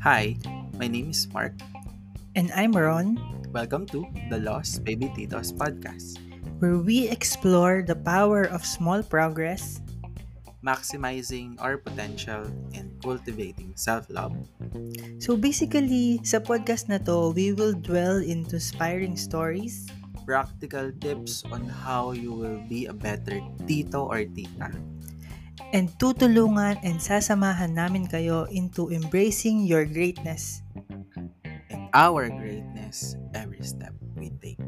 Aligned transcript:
Hi, 0.00 0.32
my 0.80 0.88
name 0.88 1.12
is 1.12 1.28
Mark. 1.28 1.52
And 2.32 2.48
I'm 2.56 2.72
Ron, 2.72 3.20
Welcome 3.52 3.84
to 3.92 4.08
the 4.32 4.40
Lost 4.40 4.80
Baby 4.80 5.12
Titos 5.12 5.52
podcast, 5.52 6.16
where 6.56 6.80
we 6.80 7.04
explore 7.12 7.84
the 7.84 8.00
power 8.00 8.48
of 8.48 8.64
small 8.64 9.04
progress, 9.04 9.84
maximizing 10.64 11.60
our 11.60 11.76
potential 11.76 12.48
and 12.72 12.96
cultivating 13.04 13.76
self-love. 13.76 14.32
So 15.20 15.36
basically, 15.36 16.24
sa 16.24 16.40
podcast 16.40 16.88
na 16.88 16.96
to, 17.04 17.36
we 17.36 17.52
will 17.52 17.76
dwell 17.76 18.24
into 18.24 18.56
inspiring 18.56 19.20
stories, 19.20 19.84
Practical 20.24 20.94
tips 21.02 21.42
on 21.50 21.66
how 21.66 22.14
you 22.14 22.32
will 22.32 22.62
be 22.70 22.86
a 22.86 22.94
better 22.94 23.42
tito 23.66 24.06
or 24.06 24.22
tita. 24.22 24.70
And 25.72 25.88
tutulungan 25.96 26.76
and 26.84 27.00
sasamahan 27.00 27.72
namin 27.72 28.04
kayo 28.04 28.44
into 28.52 28.92
embracing 28.92 29.64
your 29.64 29.88
greatness. 29.88 30.60
And 31.72 31.88
our 31.96 32.28
greatness 32.28 33.16
every 33.32 33.64
step 33.64 33.96
we 34.12 34.28
take. 34.36 34.60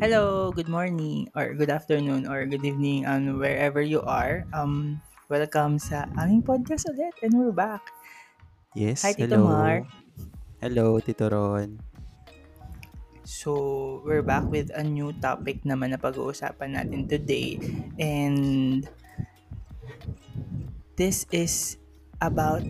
Hello, 0.00 0.54
good 0.54 0.70
morning, 0.70 1.28
or 1.36 1.52
good 1.52 1.68
afternoon, 1.68 2.24
or 2.24 2.46
good 2.46 2.64
evening, 2.64 3.04
and 3.04 3.36
wherever 3.36 3.82
you 3.82 4.00
are. 4.06 4.46
Um, 4.54 5.02
welcome 5.28 5.76
sa 5.76 6.08
aming 6.16 6.46
podcast 6.46 6.88
ulit, 6.88 7.12
and 7.20 7.36
we're 7.36 7.52
back. 7.52 7.84
Yes, 8.72 9.02
Hi, 9.04 9.12
Tito 9.12 9.36
hello. 9.36 9.50
Mark. 9.50 9.84
Hello, 10.62 10.96
Tito 11.04 11.28
Ron. 11.28 11.89
So, 13.30 14.02
we're 14.02 14.26
back 14.26 14.42
with 14.50 14.74
a 14.74 14.82
new 14.82 15.14
topic 15.22 15.62
naman 15.62 15.94
na 15.94 16.02
pag-uusapan 16.02 16.74
natin 16.74 17.06
today. 17.06 17.62
And 17.94 18.82
this 20.98 21.30
is 21.30 21.78
about 22.18 22.66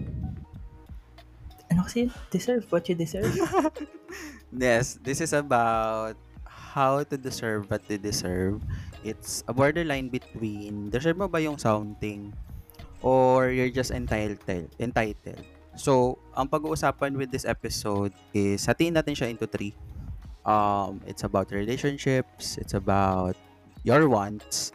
ano 1.73 1.81
kasi? 1.89 2.13
Deserve 2.29 2.69
what 2.69 2.85
you 2.93 2.95
deserve. 2.95 3.33
Yes, 4.51 4.99
this 4.99 5.23
is 5.23 5.31
about 5.31 6.19
how 6.43 7.07
to 7.07 7.15
deserve 7.15 7.71
what 7.71 7.87
you 7.87 7.97
deserve. 7.97 8.61
It's 9.07 9.47
a 9.47 9.55
borderline 9.55 10.11
between 10.11 10.91
deserve 10.91 11.23
mo 11.23 11.31
ba 11.31 11.39
yung 11.39 11.55
something 11.55 12.35
or 12.99 13.55
you're 13.55 13.71
just 13.71 13.95
entitled. 13.95 14.43
entitled. 14.77 15.41
So, 15.79 16.19
ang 16.35 16.51
pag-uusapan 16.51 17.15
with 17.15 17.31
this 17.31 17.47
episode 17.47 18.11
is 18.35 18.67
hatiin 18.67 18.99
natin 18.99 19.15
siya 19.15 19.31
into 19.31 19.47
three. 19.47 19.71
Um, 20.45 21.01
it's 21.07 21.23
about 21.23 21.53
relationships, 21.53 22.57
it's 22.57 22.73
about 22.73 23.37
your 23.85 24.09
wants, 24.09 24.73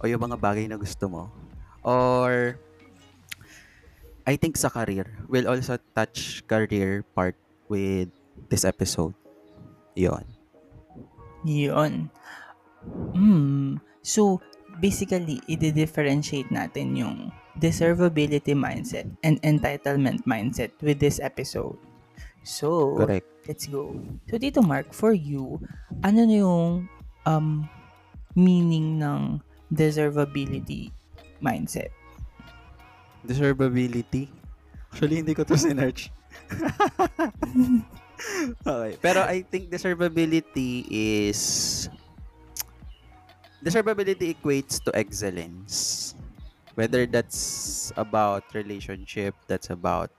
o 0.00 0.06
yung 0.06 0.20
mga 0.20 0.36
bagay 0.36 0.68
na 0.68 0.76
gusto 0.76 1.08
mo. 1.08 1.22
Or, 1.82 2.60
I 4.26 4.36
think 4.36 4.56
sa 4.56 4.68
career. 4.68 5.08
We'll 5.26 5.48
also 5.48 5.78
touch 5.96 6.44
career 6.46 7.02
part 7.16 7.34
with 7.66 8.12
this 8.52 8.64
episode. 8.64 9.16
Yon. 9.96 10.24
Yun. 11.42 12.12
Hmm. 13.16 13.82
So, 14.02 14.42
basically, 14.78 15.40
i-differentiate 15.48 16.50
natin 16.52 16.94
yung 16.94 17.32
deservability 17.58 18.56
mindset 18.56 19.08
and 19.22 19.40
entitlement 19.42 20.24
mindset 20.24 20.72
with 20.80 20.98
this 21.00 21.20
episode. 21.20 21.76
So, 22.42 22.96
Correct. 22.98 23.26
Let's 23.46 23.66
go. 23.66 23.94
So, 24.30 24.38
dito 24.38 24.62
Mark, 24.62 24.94
for 24.94 25.12
you, 25.12 25.58
ano 26.02 26.26
na 26.26 26.36
yung 26.42 26.88
um, 27.26 27.68
meaning 28.34 28.98
ng 28.98 29.40
deservability 29.72 30.90
mindset? 31.42 31.90
Deservability. 33.26 34.28
Actually, 34.92 35.24
hindi 35.24 35.34
ko 35.34 35.42
to 35.46 35.56
sinerch. 35.56 36.10
okay. 38.66 38.92
Pero 39.00 39.24
I 39.24 39.42
think 39.46 39.70
deservability 39.70 40.84
is... 40.90 41.88
Deservability 43.62 44.34
equates 44.34 44.82
to 44.82 44.90
excellence. 44.92 46.14
Whether 46.74 47.06
that's 47.06 47.92
about 47.96 48.42
relationship, 48.54 49.34
that's 49.46 49.70
about 49.70 50.10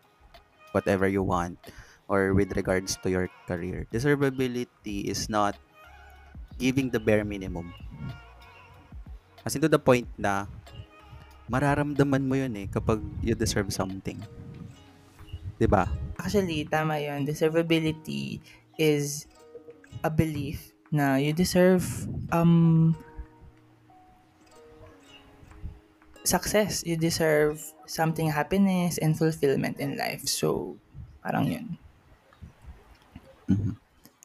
whatever 0.72 1.08
you 1.08 1.22
want, 1.22 1.60
or 2.14 2.38
with 2.38 2.54
regards 2.54 2.94
to 3.02 3.10
your 3.10 3.26
career. 3.50 3.90
Deservability 3.90 5.10
is 5.10 5.26
not 5.34 5.58
giving 6.62 6.94
the 6.94 7.02
bare 7.02 7.26
minimum. 7.26 7.74
As 9.42 9.58
in 9.58 9.66
to 9.66 9.68
the 9.68 9.82
point 9.82 10.06
na 10.14 10.46
mararamdaman 11.50 12.22
mo 12.30 12.38
yun 12.38 12.54
eh 12.54 12.70
kapag 12.70 13.02
you 13.26 13.34
deserve 13.34 13.74
something. 13.74 14.22
ba? 15.66 15.90
Actually, 16.22 16.70
tama 16.70 17.02
yun. 17.02 17.26
Deservability 17.26 18.38
is 18.78 19.26
a 20.06 20.12
belief 20.14 20.76
na 20.94 21.18
you 21.18 21.34
deserve 21.34 21.82
um 22.30 22.94
success. 26.24 26.86
You 26.86 26.96
deserve 26.96 27.60
something 27.88 28.30
happiness 28.32 29.00
and 29.02 29.18
fulfillment 29.18 29.80
in 29.80 29.98
life. 29.98 30.28
So, 30.28 30.80
parang 31.24 31.48
yun. 31.52 31.83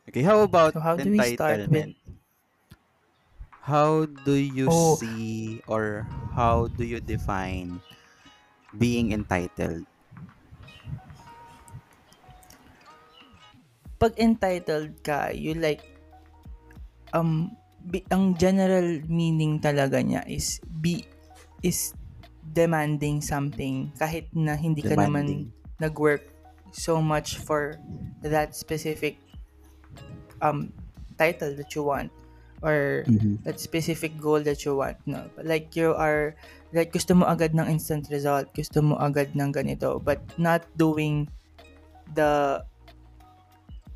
Okay, 0.09 0.23
how 0.23 0.43
about 0.43 0.75
So, 0.75 0.81
how 0.81 0.97
do 0.99 1.11
we 1.11 1.23
start 1.23 1.63
entitlement? 1.69 1.97
How 3.61 4.05
do 4.07 4.33
you 4.35 4.69
Oh. 4.69 4.99
see 4.99 5.63
or 5.69 6.09
how 6.35 6.67
do 6.67 6.83
you 6.85 6.99
define 7.01 7.83
being 8.77 9.13
entitled? 9.13 9.87
Pag 14.01 14.13
entitled 14.27 14.93
ka, 15.07 15.29
you 15.45 15.53
like 15.55 15.83
um 17.17 17.53
bi- 17.85 18.05
ang 18.13 18.37
general 18.37 19.01
meaning 19.09 19.61
talaga 19.63 20.01
niya 20.03 20.23
is 20.29 20.61
be 20.69 21.05
is 21.65 21.93
demanding 22.43 23.21
something 23.21 23.93
kahit 24.01 24.31
na 24.33 24.57
hindi 24.57 24.83
ka 24.85 24.97
naman 24.97 25.29
Demanding. 25.29 25.53
nag-work 25.83 26.25
so 26.73 27.01
much 27.01 27.39
for 27.39 27.77
that 28.23 28.55
specific 28.55 29.19
um 30.43 30.73
title 31.19 31.55
that 31.55 31.75
you 31.75 31.83
want 31.83 32.11
or 32.63 33.07
that 33.47 33.59
specific 33.59 34.19
goal 34.19 34.43
that 34.43 34.65
you 34.65 34.75
want 34.75 34.99
no 35.07 35.23
like 35.43 35.75
you 35.79 35.95
are 35.95 36.35
like 36.75 36.91
gusto 36.91 37.15
mo 37.15 37.27
agad 37.27 37.55
ng 37.55 37.67
instant 37.71 38.07
result 38.11 38.51
gusto 38.55 38.83
mo 38.83 38.99
agad 38.99 39.31
ng 39.35 39.51
ganito 39.55 40.03
but 40.03 40.19
not 40.39 40.67
doing 40.75 41.27
the 42.19 42.63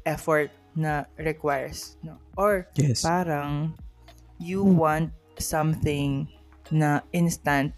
effort 0.07 0.51
na 0.79 1.05
requires 1.19 1.99
no 2.03 2.17
or 2.39 2.67
Yes. 2.79 3.03
parang 3.03 3.75
you 4.39 4.63
want 4.63 5.11
something 5.39 6.27
na 6.73 7.05
instant 7.13 7.75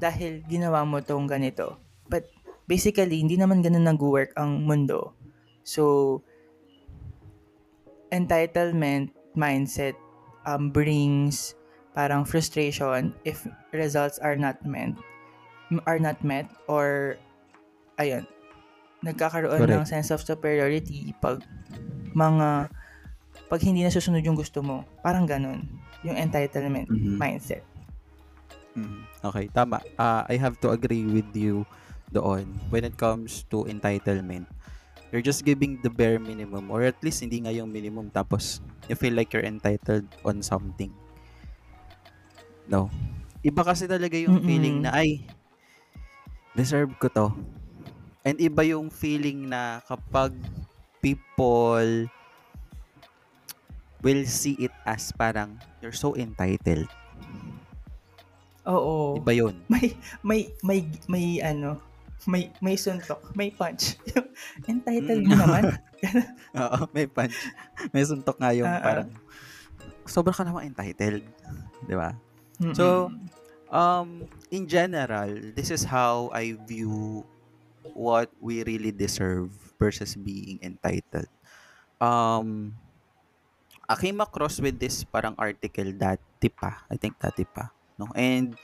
dahil 0.00 0.40
ginawa 0.48 0.82
mo 0.88 1.04
tong 1.04 1.28
ganito. 1.28 1.76
Basically, 2.70 3.18
hindi 3.18 3.34
naman 3.34 3.66
ganun 3.66 3.90
nag-work 3.90 4.30
ang 4.38 4.62
mundo. 4.62 5.18
So, 5.66 6.22
entitlement 8.14 9.10
mindset 9.34 9.94
um, 10.46 10.70
brings 10.70 11.54
parang 11.94 12.22
frustration 12.26 13.14
if 13.26 13.46
results 13.74 14.18
are 14.22 14.38
not 14.38 14.58
met 14.66 14.94
are 15.86 15.98
not 15.98 16.18
met 16.22 16.46
or 16.66 17.18
ayun 17.98 18.26
nagkakaroon 19.06 19.70
ng 19.70 19.86
Correct. 19.86 19.90
sense 19.90 20.10
of 20.10 20.22
superiority 20.22 21.14
pag 21.22 21.42
mga 22.14 22.70
pag 23.46 23.60
hindi 23.62 23.86
nasusunod 23.86 24.22
yung 24.22 24.38
gusto 24.38 24.62
mo 24.62 24.82
parang 25.02 25.26
ganun 25.26 25.66
yung 26.02 26.18
entitlement 26.18 26.90
Mhm. 26.90 27.18
mindset 27.18 27.62
Mhm. 28.74 29.02
Okay, 29.26 29.50
tama. 29.50 29.82
Ah, 29.98 30.22
I 30.30 30.38
have 30.38 30.54
to 30.62 30.70
agree 30.70 31.02
with 31.02 31.34
you 31.34 31.66
doon 32.10 32.46
when 32.70 32.84
it 32.84 32.94
comes 32.98 33.46
to 33.48 33.64
entitlement. 33.66 34.46
You're 35.10 35.26
just 35.26 35.42
giving 35.42 35.82
the 35.82 35.90
bare 35.90 36.22
minimum 36.22 36.70
or 36.70 36.86
at 36.86 36.98
least 37.02 37.18
hindi 37.22 37.42
nga 37.42 37.50
yung 37.50 37.70
minimum 37.74 38.14
tapos 38.14 38.62
you 38.86 38.94
feel 38.94 39.14
like 39.14 39.34
you're 39.34 39.46
entitled 39.46 40.06
on 40.22 40.38
something. 40.42 40.94
No. 42.70 42.86
Iba 43.42 43.66
kasi 43.66 43.90
talaga 43.90 44.14
yung 44.14 44.38
Mm-mm. 44.38 44.46
feeling 44.46 44.76
na 44.86 44.94
ay 44.94 45.26
deserve 46.54 46.94
ko 47.02 47.10
to. 47.10 47.26
And 48.22 48.36
iba 48.38 48.62
yung 48.62 48.92
feeling 48.92 49.48
na 49.50 49.82
kapag 49.88 50.30
people 51.00 52.06
will 54.00 54.24
see 54.24 54.56
it 54.60 54.72
as 54.86 55.10
parang 55.12 55.56
you're 55.80 55.96
so 55.96 56.14
entitled. 56.14 56.88
oo 58.68 59.16
Iba 59.18 59.32
yun. 59.34 59.54
may 59.72 59.96
may 60.22 60.40
may 60.62 60.80
may 61.08 61.26
ano 61.40 61.80
may 62.28 62.52
may 62.60 62.76
suntok 62.76 63.32
may 63.32 63.48
punch 63.48 63.96
entitled 64.72 65.24
mo 65.24 65.34
Mm. 65.36 65.40
naman 65.40 65.64
Oo, 66.60 66.88
may 66.96 67.06
punch. 67.06 67.36
May 67.92 68.04
suntok 68.04 68.36
nga 68.40 68.50
yung 68.56 68.68
ah. 68.68 68.80
parang 68.80 69.10
sobra 70.08 70.34
ka 70.34 70.42
namang 70.42 70.72
entitled. 70.72 71.24
Di 71.86 71.94
ba? 71.94 72.16
So, 72.76 73.08
um, 73.72 74.28
in 74.52 74.68
general, 74.68 75.32
this 75.56 75.72
is 75.72 75.80
how 75.80 76.28
I 76.36 76.60
view 76.68 77.24
what 77.96 78.28
we 78.36 78.60
really 78.68 78.92
deserve 78.92 79.48
versus 79.80 80.12
being 80.12 80.60
entitled. 80.60 81.30
Um, 82.00 82.76
I 83.88 83.96
came 83.96 84.20
across 84.20 84.60
with 84.60 84.76
this 84.76 85.08
parang 85.08 85.32
article 85.40 85.88
dati 85.96 86.52
pa. 86.52 86.84
I 86.92 87.00
think 87.00 87.16
dati 87.16 87.48
pa. 87.48 87.72
No? 87.96 88.12
And 88.12 88.60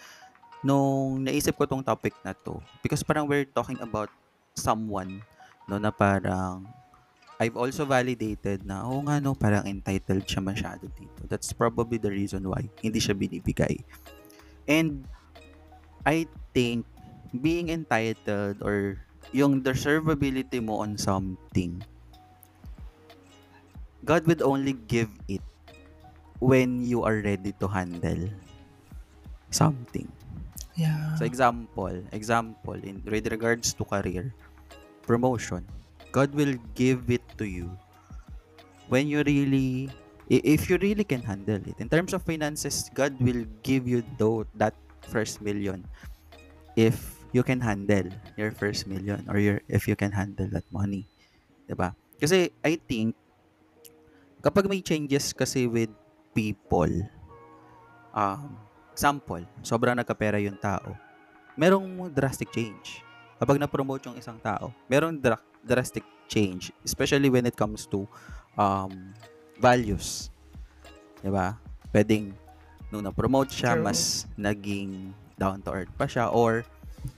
nung 0.66 1.22
naisip 1.22 1.54
ko 1.54 1.62
tong 1.62 1.86
topic 1.86 2.10
na 2.26 2.34
to, 2.34 2.58
because 2.82 3.06
parang 3.06 3.30
we're 3.30 3.46
talking 3.46 3.78
about 3.78 4.10
someone 4.58 5.22
no 5.70 5.78
na 5.78 5.94
parang 5.94 6.66
I've 7.36 7.54
also 7.54 7.84
validated 7.84 8.64
na, 8.64 8.80
oh 8.88 9.04
nga 9.04 9.20
no, 9.20 9.36
parang 9.36 9.68
entitled 9.68 10.24
siya 10.24 10.40
masyado 10.40 10.88
dito. 10.96 11.28
That's 11.28 11.52
probably 11.52 12.00
the 12.00 12.08
reason 12.08 12.48
why 12.48 12.64
hindi 12.80 12.96
siya 12.96 13.12
binibigay. 13.12 13.84
And 14.64 15.04
I 16.08 16.24
think 16.56 16.88
being 17.36 17.68
entitled 17.68 18.64
or 18.64 18.96
yung 19.36 19.60
deservability 19.60 20.64
mo 20.64 20.80
on 20.80 20.96
something, 20.96 21.84
God 24.00 24.24
would 24.24 24.40
only 24.40 24.72
give 24.88 25.12
it 25.28 25.44
when 26.40 26.80
you 26.80 27.04
are 27.04 27.20
ready 27.20 27.52
to 27.60 27.68
handle 27.68 28.32
something. 29.52 30.08
Yeah. 30.76 31.16
So 31.16 31.24
example, 31.24 32.04
example 32.12 32.76
in 32.76 33.00
with 33.08 33.26
regards 33.32 33.72
to 33.74 33.82
career, 33.84 34.36
promotion, 35.02 35.64
God 36.12 36.36
will 36.36 36.54
give 36.76 37.08
it 37.08 37.24
to 37.40 37.48
you 37.48 37.72
when 38.92 39.08
you 39.08 39.24
really 39.24 39.88
if 40.28 40.68
you 40.68 40.76
really 40.76 41.04
can 41.04 41.24
handle 41.24 41.60
it. 41.64 41.80
In 41.80 41.88
terms 41.88 42.12
of 42.12 42.22
finances, 42.22 42.92
God 42.92 43.16
will 43.20 43.48
give 43.64 43.88
you 43.88 44.04
though 44.20 44.44
that 44.60 44.76
first 45.08 45.40
million 45.40 45.88
if 46.76 47.24
you 47.32 47.42
can 47.42 47.60
handle 47.60 48.12
your 48.36 48.52
first 48.52 48.86
million 48.86 49.24
or 49.32 49.40
your 49.40 49.64
if 49.68 49.88
you 49.88 49.96
can 49.96 50.12
handle 50.12 50.46
that 50.52 50.66
money. 50.68 51.08
'Di 51.64 51.72
ba? 51.72 51.96
Kasi 52.20 52.52
I 52.60 52.76
think 52.76 53.16
kapag 54.44 54.68
may 54.68 54.84
changes 54.84 55.32
kasi 55.32 55.64
with 55.64 55.90
people, 56.36 56.92
um, 58.12 58.65
example, 58.96 59.44
sobrang 59.60 59.92
nagkapera 59.92 60.40
yung 60.40 60.56
tao, 60.56 60.96
merong 61.52 62.08
drastic 62.08 62.48
change. 62.48 63.04
Kapag 63.36 63.60
na-promote 63.60 64.08
yung 64.08 64.16
isang 64.16 64.40
tao, 64.40 64.72
merong 64.88 65.20
dra- 65.20 65.44
drastic 65.60 66.00
change, 66.24 66.72
especially 66.80 67.28
when 67.28 67.44
it 67.44 67.52
comes 67.52 67.84
to 67.84 68.08
um, 68.56 69.12
values. 69.60 70.32
'Di 71.20 71.28
ba? 71.28 71.60
Pwedeng 71.92 72.32
nung 72.88 73.04
na-promote 73.04 73.52
siya, 73.52 73.76
True. 73.76 73.84
mas 73.84 74.24
naging 74.32 75.12
down 75.36 75.60
to 75.60 75.68
earth 75.68 75.92
pa 76.00 76.08
siya 76.08 76.32
or 76.32 76.64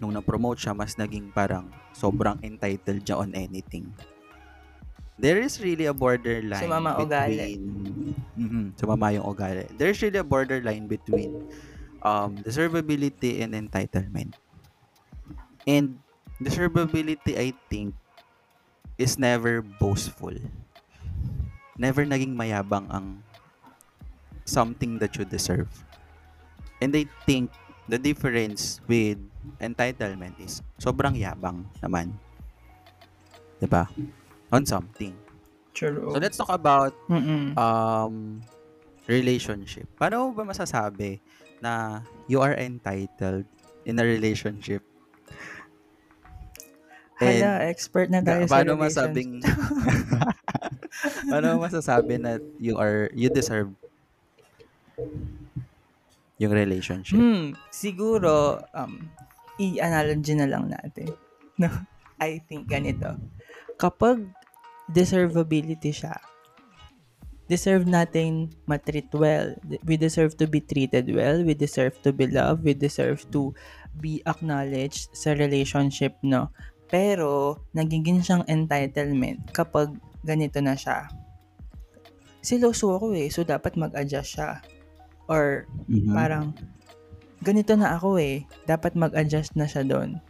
nung 0.02 0.10
na-promote 0.10 0.58
siya, 0.58 0.74
mas 0.74 0.98
naging 0.98 1.30
parang 1.30 1.70
sobrang 1.94 2.42
entitled 2.42 3.06
siya 3.06 3.22
on 3.22 3.30
anything. 3.38 3.86
There 5.14 5.38
is 5.38 5.58
really 5.58 5.86
a 5.86 5.94
borderline 5.94 6.62
Sumama 6.62 6.98
ugali. 6.98 7.58
between 7.58 7.62
Mhm, 8.38 8.64
sumama 8.78 9.10
yung 9.10 9.26
ugali. 9.26 9.66
There's 9.74 9.98
really 9.98 10.18
a 10.18 10.26
borderline 10.26 10.86
between 10.86 11.42
um, 12.02 12.38
deservability 12.42 13.42
and 13.42 13.54
entitlement. 13.54 14.34
And 15.66 16.00
deservability, 16.40 17.36
I 17.36 17.52
think, 17.70 17.94
is 18.96 19.18
never 19.18 19.62
boastful. 19.62 20.34
Never 21.78 22.02
naging 22.02 22.34
mayabang 22.34 22.90
ang 22.90 23.22
something 24.44 24.98
that 24.98 25.14
you 25.14 25.24
deserve. 25.24 25.68
And 26.80 26.94
I 26.96 27.06
think 27.26 27.52
the 27.86 27.98
difference 27.98 28.80
with 28.88 29.18
entitlement 29.60 30.36
is 30.42 30.60
sobrang 30.80 31.14
yabang 31.14 31.68
naman. 31.80 32.16
'Di 33.58 33.66
ba? 33.66 33.86
On 34.50 34.64
something. 34.64 35.14
True. 35.74 36.10
So 36.10 36.18
let's 36.18 36.38
talk 36.38 36.50
about 36.50 36.94
Mm-mm. 37.06 37.54
um 37.54 38.42
relationship. 39.06 39.86
Paano 39.94 40.30
mo 40.30 40.42
ba 40.42 40.44
masasabi 40.48 41.22
na 41.60 42.04
you 42.30 42.40
are 42.40 42.54
entitled 42.54 43.46
in 43.84 43.98
a 43.98 44.04
relationship? 44.04 44.82
Hala, 47.18 47.66
expert 47.66 48.06
na 48.14 48.22
tayo 48.22 48.46
sa 48.46 48.62
paano 48.62 48.78
masabing 48.78 49.42
paano 51.30 51.58
masasabi 51.58 52.14
na 52.14 52.38
you 52.62 52.78
are 52.78 53.10
you 53.10 53.26
deserve 53.26 53.74
yung 56.38 56.54
relationship? 56.54 57.18
Hmm, 57.18 57.58
siguro, 57.74 58.62
um, 58.70 59.10
i-analogy 59.58 60.38
na 60.38 60.46
lang 60.46 60.70
natin. 60.70 61.12
No? 61.58 61.68
I 62.22 62.42
think 62.46 62.70
ganito. 62.70 63.18
Kapag 63.78 64.22
deservability 64.90 65.94
siya, 65.94 66.18
deserve 67.48 67.88
natin 67.88 68.52
matreat 68.68 69.08
well. 69.16 69.56
We 69.88 69.96
deserve 69.96 70.36
to 70.38 70.46
be 70.46 70.60
treated 70.60 71.08
well. 71.08 71.40
We 71.40 71.56
deserve 71.56 71.96
to 72.04 72.12
be 72.12 72.28
loved. 72.28 72.62
We 72.62 72.76
deserve 72.76 73.24
to 73.32 73.56
be 73.98 74.20
acknowledged 74.28 75.10
sa 75.16 75.32
relationship, 75.34 76.14
no? 76.20 76.52
Pero, 76.92 77.60
nagiging 77.72 78.20
siyang 78.20 78.44
entitlement 78.48 79.48
kapag 79.52 79.96
ganito 80.24 80.60
na 80.60 80.76
siya. 80.76 81.08
Siloso 82.44 82.96
ako 82.96 83.16
eh, 83.16 83.28
so 83.28 83.42
dapat 83.44 83.74
mag-adjust 83.76 84.38
siya. 84.38 84.60
Or, 85.28 85.68
Mhm. 85.88 86.12
parang 86.14 86.46
ganito 87.44 87.76
na 87.76 87.96
ako 87.96 88.16
eh. 88.20 88.44
Dapat 88.64 88.96
mag-adjust 88.96 89.56
na 89.56 89.68
siya 89.68 89.84
doon. 89.84 90.20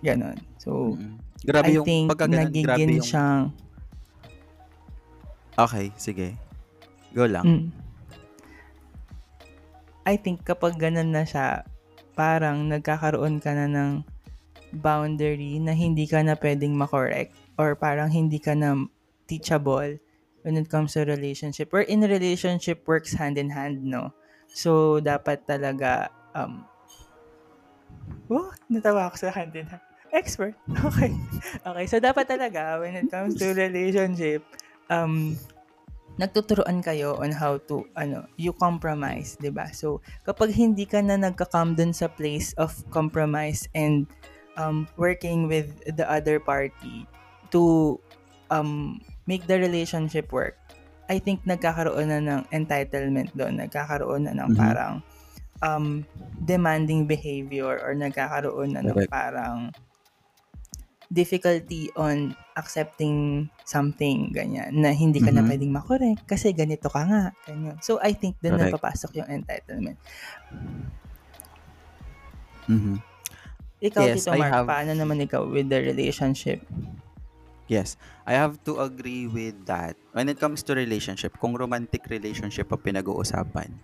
Ganon. 0.00 0.36
So, 0.60 0.96
Mm-mm. 0.96 1.20
Grabe 1.44 1.68
I 1.72 1.76
yung 1.78 1.86
think 1.86 2.06
ganun, 2.16 2.48
grabe 2.48 2.52
nagiging 2.52 3.00
yung 3.00 3.06
siyang 3.06 3.44
Okay, 5.56 5.88
sige. 5.96 6.36
Go 7.16 7.24
lang. 7.24 7.44
mm. 7.48 7.66
I 10.06 10.14
think 10.20 10.44
kapag 10.46 10.78
ganun 10.78 11.10
na 11.10 11.24
siya, 11.26 11.66
parang 12.14 12.70
nagkakaroon 12.70 13.42
ka 13.42 13.50
na 13.56 13.66
ng 13.66 13.92
boundary 14.78 15.58
na 15.58 15.74
hindi 15.74 16.04
ka 16.06 16.22
na 16.22 16.38
pwedeng 16.38 16.76
makorek 16.78 17.32
or 17.58 17.74
parang 17.74 18.12
hindi 18.12 18.38
ka 18.38 18.54
na 18.54 18.86
teachable 19.26 19.98
when 20.46 20.54
it 20.54 20.70
comes 20.70 20.94
to 20.94 21.02
relationship. 21.02 21.74
Or 21.74 21.82
in 21.82 22.06
relationship 22.06 22.86
works 22.86 23.18
hand 23.18 23.34
in 23.34 23.50
hand, 23.50 23.82
no? 23.82 24.14
So, 24.46 25.02
dapat 25.02 25.48
talaga 25.48 26.14
um, 26.38 26.62
Oh, 28.30 28.50
natawa 28.70 29.10
ako 29.10 29.26
sa 29.26 29.30
hand 29.34 29.54
in 29.58 29.66
hand. 29.66 29.82
Expert. 30.14 30.54
Okay. 30.86 31.10
Okay. 31.66 31.86
So, 31.90 31.98
dapat 31.98 32.30
talaga, 32.30 32.78
when 32.78 32.94
it 32.94 33.10
comes 33.10 33.34
to 33.42 33.54
relationship, 33.54 34.46
um, 34.86 35.34
nagtuturuan 36.16 36.80
kayo 36.80 37.16
on 37.20 37.32
how 37.32 37.60
to, 37.68 37.84
ano, 37.96 38.24
you 38.40 38.52
compromise, 38.56 39.36
'di 39.36 39.52
ba 39.52 39.68
So, 39.72 40.00
kapag 40.24 40.56
hindi 40.56 40.88
ka 40.88 41.00
na 41.04 41.20
nagka-come 41.20 41.76
dun 41.76 41.92
sa 41.92 42.08
place 42.08 42.56
of 42.56 42.72
compromise 42.88 43.68
and 43.76 44.08
um, 44.56 44.88
working 44.96 45.46
with 45.46 45.68
the 45.84 46.04
other 46.08 46.40
party 46.40 47.04
to 47.52 47.96
um, 48.48 49.00
make 49.28 49.44
the 49.44 49.60
relationship 49.60 50.32
work, 50.32 50.56
I 51.06 51.20
think 51.20 51.44
nagkakaroon 51.44 52.08
na 52.10 52.18
ng 52.18 52.42
entitlement 52.50 53.30
doon. 53.36 53.60
Nagkakaroon 53.62 54.26
na 54.26 54.34
ng 54.34 54.56
Mhm. 54.56 54.58
parang 54.58 54.94
um, 55.62 56.02
demanding 56.42 57.06
behavior 57.06 57.78
or 57.80 57.94
nagkakaroon 57.94 58.74
na 58.76 58.82
ng 58.84 58.96
Correct. 58.96 59.12
parang 59.12 59.70
difficulty 61.06 61.86
on 61.94 62.34
accepting 62.58 63.46
something 63.62 64.34
ganyan 64.34 64.74
na 64.74 64.90
hindi 64.90 65.22
ka 65.22 65.30
na 65.30 65.44
Mhm. 65.44 65.48
pwedeng 65.48 65.72
makorek 65.74 66.18
kasi 66.26 66.50
ganito 66.50 66.90
ka 66.90 67.06
nga 67.06 67.22
ganyan. 67.46 67.78
So 67.78 68.02
I 68.02 68.10
think 68.10 68.40
doon 68.42 68.58
na 68.58 68.74
papasok 68.74 69.22
yung 69.22 69.28
entitlement. 69.30 69.98
Mhm. 72.66 72.98
Ikaw 73.76 74.02
Yes, 74.08 74.24
Tito 74.24 74.34
I 74.34 74.38
Mark, 74.40 74.52
have- 74.52 74.68
paano 74.68 74.92
naman 74.96 75.20
ikaw 75.22 75.44
with 75.46 75.68
the 75.68 75.78
relationship? 75.78 76.64
Yes, 77.66 77.98
I 78.22 78.34
have 78.38 78.58
to 78.64 78.78
agree 78.78 79.26
with 79.26 79.66
that. 79.66 79.98
When 80.14 80.30
it 80.30 80.38
comes 80.38 80.62
to 80.66 80.74
relationship, 80.74 81.34
kung 81.38 81.54
romantic 81.54 82.06
relationship 82.06 82.70
ang 82.70 82.78
pinag-uusapan, 82.78 83.74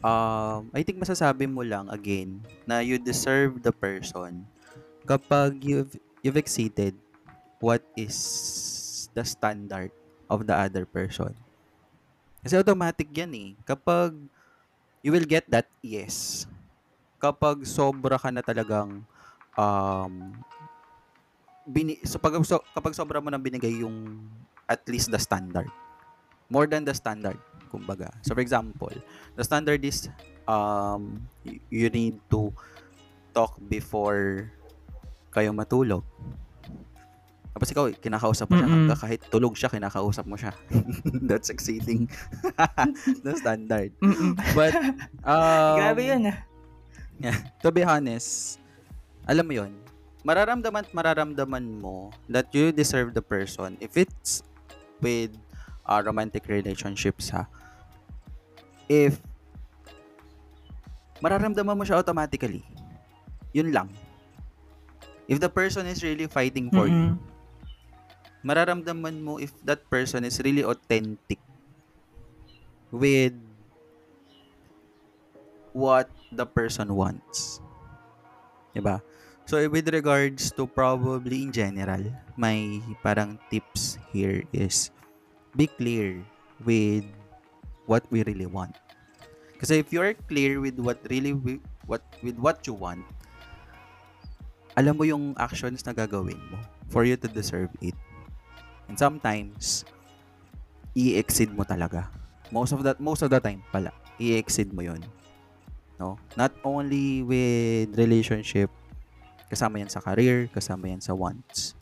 um, 0.00 0.72
I 0.72 0.80
think 0.80 0.96
masasabi 0.98 1.44
mo 1.44 1.60
lang 1.60 1.92
again 1.92 2.40
na 2.64 2.80
you 2.80 2.96
deserve 2.96 3.60
the 3.60 3.72
person 3.72 4.48
kapag 5.04 5.60
you've 5.60 5.92
you've 6.22 6.38
exceeded 6.38 6.94
what 7.58 7.82
is 7.98 9.08
the 9.14 9.24
standard 9.24 9.90
of 10.30 10.46
the 10.46 10.54
other 10.54 10.86
person. 10.86 11.34
Kasi 12.42 12.54
automatic 12.58 13.10
yan 13.10 13.32
eh. 13.34 13.50
Kapag 13.66 14.14
you 15.02 15.10
will 15.10 15.26
get 15.26 15.46
that 15.50 15.66
yes. 15.82 16.46
Kapag 17.18 17.66
sobra 17.66 18.14
ka 18.18 18.30
na 18.30 18.42
talagang 18.42 19.02
um, 19.58 20.14
bini 21.68 22.00
so 22.06 22.16
pag 22.16 22.32
so, 22.46 22.62
kapag 22.72 22.96
sobra 22.96 23.20
mo 23.20 23.28
nang 23.28 23.42
binigay 23.42 23.82
yung 23.82 24.24
at 24.64 24.80
least 24.88 25.12
the 25.12 25.20
standard 25.20 25.68
more 26.48 26.64
than 26.64 26.80
the 26.80 26.96
standard 26.96 27.36
kumbaga. 27.68 28.08
So 28.24 28.32
for 28.32 28.40
example, 28.40 28.92
the 29.36 29.44
standard 29.44 29.84
is 29.84 30.08
um 30.48 31.28
you 31.68 31.92
need 31.92 32.16
to 32.32 32.48
talk 33.36 33.60
before 33.68 34.48
kayo 35.32 35.52
matulog. 35.52 36.04
Tapos 37.58 37.74
ikaw, 37.74 37.84
kinakausap 37.90 38.46
mo 38.46 38.54
siya 38.54 38.70
hanggang 38.70 39.00
kahit 39.02 39.20
tulog 39.34 39.54
siya, 39.58 39.66
kinakausap 39.66 40.24
mo 40.30 40.38
siya. 40.38 40.54
That's 41.28 41.50
exceeding 41.50 42.06
the 43.26 43.34
standard. 43.34 43.90
Mm-mm. 43.98 44.38
But, 44.54 44.78
um, 45.26 45.74
Grabe 45.82 46.06
yun 46.06 46.30
ah. 46.30 46.38
to 47.58 47.74
be 47.74 47.82
honest, 47.82 48.62
alam 49.26 49.42
mo 49.42 49.58
yon 49.58 49.74
mararamdaman 50.22 50.86
at 50.86 50.90
mararamdaman 50.94 51.82
mo 51.82 52.14
that 52.30 52.46
you 52.54 52.70
deserve 52.70 53.10
the 53.10 53.22
person 53.22 53.74
if 53.82 53.98
it's 53.98 54.46
with 55.02 55.34
uh, 55.82 55.98
romantic 55.98 56.46
relationships 56.46 57.34
ha. 57.34 57.50
If 58.86 59.18
mararamdaman 61.18 61.74
mo 61.74 61.82
siya 61.82 61.98
automatically. 61.98 62.62
Yun 63.50 63.74
lang. 63.74 63.90
If 65.28 65.40
the 65.40 65.48
person 65.52 65.86
is 65.86 66.02
really 66.02 66.26
fighting 66.26 66.72
for 66.72 66.88
you, 66.88 67.12
Mm-mm. 67.12 67.20
mararamdaman 68.42 69.20
mo 69.20 69.36
if 69.36 69.52
that 69.66 69.84
person 69.90 70.24
is 70.24 70.40
really 70.40 70.64
authentic 70.64 71.38
with 72.90 73.34
what 75.72 76.10
the 76.32 76.46
person 76.46 76.94
wants. 76.94 77.60
Diba? 78.74 79.02
So, 79.48 79.56
with 79.68 79.88
regards 79.88 80.52
to 80.52 80.66
probably 80.66 81.42
in 81.42 81.52
general, 81.52 82.04
my 82.36 82.80
parang 83.02 83.40
tips 83.50 83.96
here 84.12 84.44
is 84.52 84.90
be 85.56 85.66
clear 85.66 86.20
with 86.64 87.04
what 87.86 88.04
we 88.12 88.22
really 88.24 88.46
want. 88.46 88.76
Kasi 89.58 89.80
if 89.80 89.92
you're 89.92 90.14
clear 90.28 90.60
with 90.60 90.78
what 90.78 91.00
really 91.08 91.32
wi- 91.32 91.64
what 91.88 92.04
with 92.22 92.36
what 92.38 92.62
you 92.68 92.74
want, 92.76 93.02
alam 94.78 94.94
mo 94.94 95.02
yung 95.02 95.34
actions 95.34 95.82
na 95.82 95.90
gagawin 95.90 96.38
mo 96.54 96.58
for 96.86 97.02
you 97.02 97.18
to 97.18 97.26
deserve 97.26 97.74
it. 97.82 97.98
And 98.86 98.94
sometimes, 98.94 99.82
i-exceed 100.94 101.50
mo 101.50 101.66
talaga. 101.66 102.06
Most 102.54 102.70
of 102.72 102.86
that 102.86 103.02
most 103.02 103.20
of 103.20 103.28
the 103.28 103.42
time 103.42 103.60
pala, 103.68 103.90
i-exceed 104.16 104.70
mo 104.70 104.86
'yon. 104.86 105.02
No? 105.98 106.14
Not 106.38 106.54
only 106.62 107.26
with 107.26 107.90
relationship, 107.98 108.70
kasama 109.50 109.82
yan 109.82 109.90
sa 109.90 109.98
career, 109.98 110.46
kasama 110.48 110.86
yan 110.86 111.02
sa 111.02 111.10
wants. 111.10 111.74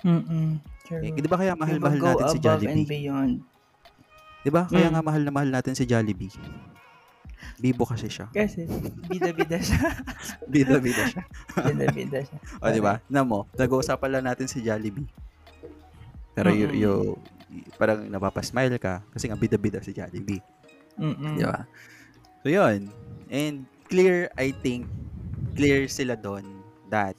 Mm-mm. 0.00 0.56
True. 0.88 1.04
Eh, 1.04 1.12
di 1.12 1.28
ba 1.28 1.36
kaya 1.36 1.52
mahal-mahal 1.52 2.00
Diba, 2.00 2.08
natin 2.16 2.32
si 2.32 2.38
and 2.40 2.44
Jollibee? 2.48 2.88
beyond. 2.88 3.34
Di 4.40 4.48
ba? 4.50 4.64
Kaya 4.64 4.88
Mm. 4.88 4.92
nga 4.96 5.02
mahal 5.04 5.22
na 5.22 5.30
mahal 5.30 5.50
natin 5.52 5.76
si 5.76 5.84
Jollibee. 5.84 6.32
Bibo 7.60 7.84
kasi 7.84 8.08
siya. 8.08 8.28
Kasi, 8.32 8.64
bida-bida 9.08 9.60
siya. 9.60 10.00
Bida-bida 10.52 11.04
siya. 11.12 11.22
bida-bida 11.60 12.20
siya. 12.24 12.38
O, 12.60 12.72
di 12.72 12.80
ba? 12.80 13.04
Na 13.12 13.20
mo, 13.20 13.44
nag-uusapan 13.56 14.10
lang 14.16 14.24
natin 14.32 14.48
si 14.48 14.64
Jollibee. 14.64 15.08
Pero 16.32 16.48
you, 16.56 16.68
Mm-mm. 16.72 16.80
you, 16.80 16.92
parang 17.76 18.06
napapasmile 18.08 18.80
ka 18.80 19.04
kasi 19.12 19.28
nga 19.28 19.36
bida-bida 19.36 19.84
si 19.84 19.92
Jollibee. 19.92 20.40
Mm-mm. 20.96 21.36
Di 21.36 21.44
ba? 21.44 21.68
So, 22.40 22.48
yun. 22.48 22.88
And 23.28 23.68
clear, 23.92 24.32
I 24.40 24.56
think, 24.56 24.88
clear 25.52 25.84
sila 25.84 26.16
doon 26.16 26.64
that 26.88 27.14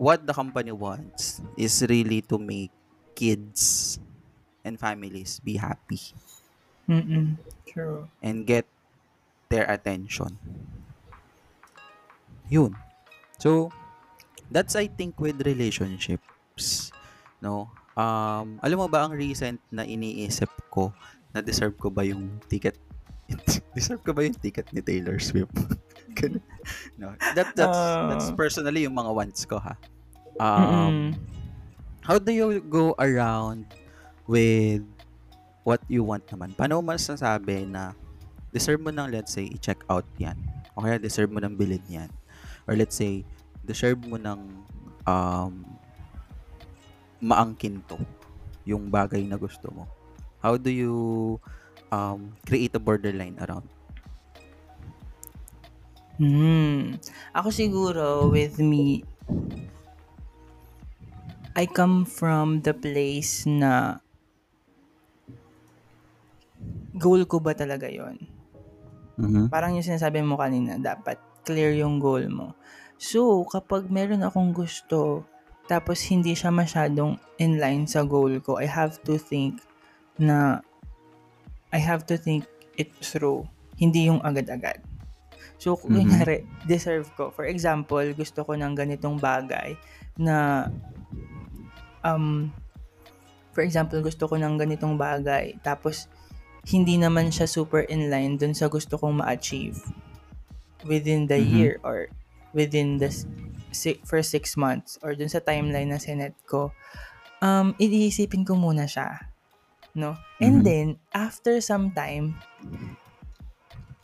what 0.00 0.26
the 0.26 0.34
company 0.34 0.72
wants 0.72 1.44
is 1.56 1.84
really 1.86 2.20
to 2.26 2.38
make 2.38 2.72
kids 3.14 3.96
and 4.66 4.80
families 4.80 5.38
be 5.44 5.54
happy 5.54 6.00
Mm-mm. 6.88 7.36
True. 7.64 8.06
and 8.22 8.46
get 8.46 8.66
their 9.48 9.66
attention. 9.66 10.38
Yun. 12.48 12.76
So, 13.38 13.70
that's 14.50 14.76
I 14.76 14.86
think 14.86 15.18
with 15.18 15.40
relationships. 15.42 16.92
No? 17.40 17.68
Um, 17.94 18.58
alam 18.62 18.78
mo 18.78 18.86
ba 18.86 19.06
ang 19.06 19.14
recent 19.14 19.58
na 19.70 19.82
iniisip 19.82 20.50
ko 20.68 20.90
na 21.30 21.40
deserve 21.40 21.78
ko 21.78 21.90
ba 21.90 22.02
yung 22.02 22.38
ticket 22.50 22.74
deserve 23.76 24.02
ko 24.02 24.10
ba 24.12 24.26
yung 24.26 24.34
ticket 24.36 24.66
ni 24.74 24.82
Taylor 24.82 25.18
Swift? 25.18 25.54
Ganun. 26.18 26.42
no. 26.98 27.14
That 27.34 27.54
that's 27.56 27.80
that's 28.10 28.28
Ah. 28.30 28.36
personally 28.36 28.84
yung 28.86 28.94
mga 28.94 29.10
wants 29.14 29.42
ko 29.46 29.58
ha. 29.58 29.74
Um, 30.38 30.58
Mm-mm. 30.58 31.06
how 32.02 32.18
do 32.18 32.30
you 32.34 32.58
go 32.60 32.92
around 32.98 33.70
with 34.26 34.82
what 35.64 35.80
you 35.88 36.04
want 36.04 36.24
naman? 36.28 36.52
Paano 36.52 36.78
mo 36.78 36.92
masasabi 36.92 37.64
na 37.64 37.96
deserve 38.52 38.84
mo 38.84 38.92
ng, 38.92 39.10
let's 39.10 39.32
say, 39.32 39.48
i-check 39.48 39.80
out 39.88 40.06
yan? 40.20 40.36
O 40.76 40.84
kaya 40.84 41.00
deserve 41.00 41.32
mo 41.32 41.40
ng 41.40 41.56
bilhin 41.56 41.82
yan? 41.88 42.10
Or 42.68 42.76
let's 42.76 42.94
say, 42.94 43.24
deserve 43.64 44.04
mo 44.04 44.20
ng 44.20 44.40
um, 45.08 45.64
maangkin 47.24 47.80
to 47.88 47.96
yung 48.68 48.92
bagay 48.92 49.24
na 49.24 49.40
gusto 49.40 49.72
mo. 49.72 49.88
How 50.44 50.60
do 50.60 50.68
you 50.68 50.94
um, 51.88 52.36
create 52.44 52.76
a 52.76 52.80
borderline 52.80 53.40
around? 53.40 53.64
Hmm. 56.20 57.00
Ako 57.34 57.48
siguro, 57.50 58.30
with 58.30 58.60
me, 58.60 59.02
I 61.56 61.64
come 61.66 62.04
from 62.04 62.62
the 62.62 62.76
place 62.76 63.48
na 63.48 64.03
goal 66.94 67.26
ko 67.26 67.42
ba 67.42 67.56
talaga 67.56 67.90
yon 67.90 68.18
Mm-hmm. 69.14 69.46
Parang 69.46 69.78
yung 69.78 69.86
sinasabi 69.86 70.26
mo 70.26 70.34
kanina, 70.34 70.74
dapat 70.74 71.22
clear 71.46 71.70
yung 71.78 72.02
goal 72.02 72.26
mo. 72.26 72.58
So, 72.98 73.46
kapag 73.46 73.86
meron 73.86 74.26
akong 74.26 74.50
gusto, 74.50 75.22
tapos 75.70 76.02
hindi 76.10 76.34
siya 76.34 76.50
masyadong 76.50 77.16
in 77.38 77.62
line 77.62 77.86
sa 77.86 78.02
goal 78.02 78.34
ko, 78.42 78.58
I 78.58 78.66
have 78.66 78.98
to 79.06 79.14
think 79.14 79.62
na 80.18 80.66
I 81.74 81.78
have 81.78 82.06
to 82.10 82.18
think 82.18 82.46
it 82.78 82.90
through. 83.02 83.46
Hindi 83.74 84.06
yung 84.06 84.22
agad-agad. 84.22 84.82
So, 85.58 85.74
kung 85.78 85.94
Mhm. 85.94 85.98
kunyari, 86.06 86.46
deserve 86.66 87.06
ko. 87.14 87.30
For 87.34 87.46
example, 87.46 88.02
gusto 88.14 88.46
ko 88.46 88.54
ng 88.54 88.74
ganitong 88.74 89.18
bagay 89.18 89.74
na 90.18 90.66
um, 92.06 92.50
for 93.54 93.62
example, 93.62 93.98
gusto 94.02 94.26
ko 94.26 94.34
ng 94.34 94.58
ganitong 94.58 94.98
bagay, 94.98 95.54
tapos 95.62 96.10
hindi 96.64 96.96
naman 96.96 97.28
siya 97.28 97.44
super 97.44 97.84
in 97.86 98.08
line 98.08 98.40
dun 98.40 98.56
sa 98.56 98.72
gusto 98.72 98.96
kong 98.96 99.20
ma-achieve 99.20 99.76
within 100.84 101.28
the 101.28 101.36
Mhm. 101.36 101.50
year 101.52 101.72
or 101.84 102.08
within 102.56 102.96
the 102.96 103.12
si- 103.74 104.00
first 104.06 104.30
six 104.30 104.56
months 104.56 104.96
or 105.04 105.12
dun 105.12 105.28
sa 105.28 105.42
timeline 105.42 105.92
na 105.92 106.00
sinet 106.00 106.32
ko, 106.46 106.72
um, 107.40 107.76
iisipin 107.76 108.46
ko 108.46 108.56
muna 108.56 108.88
siya. 108.88 109.28
No? 109.92 110.16
And 110.40 110.60
Mhm. 110.60 110.64
then, 110.64 110.86
after 111.12 111.60
some 111.60 111.92
time, 111.92 112.34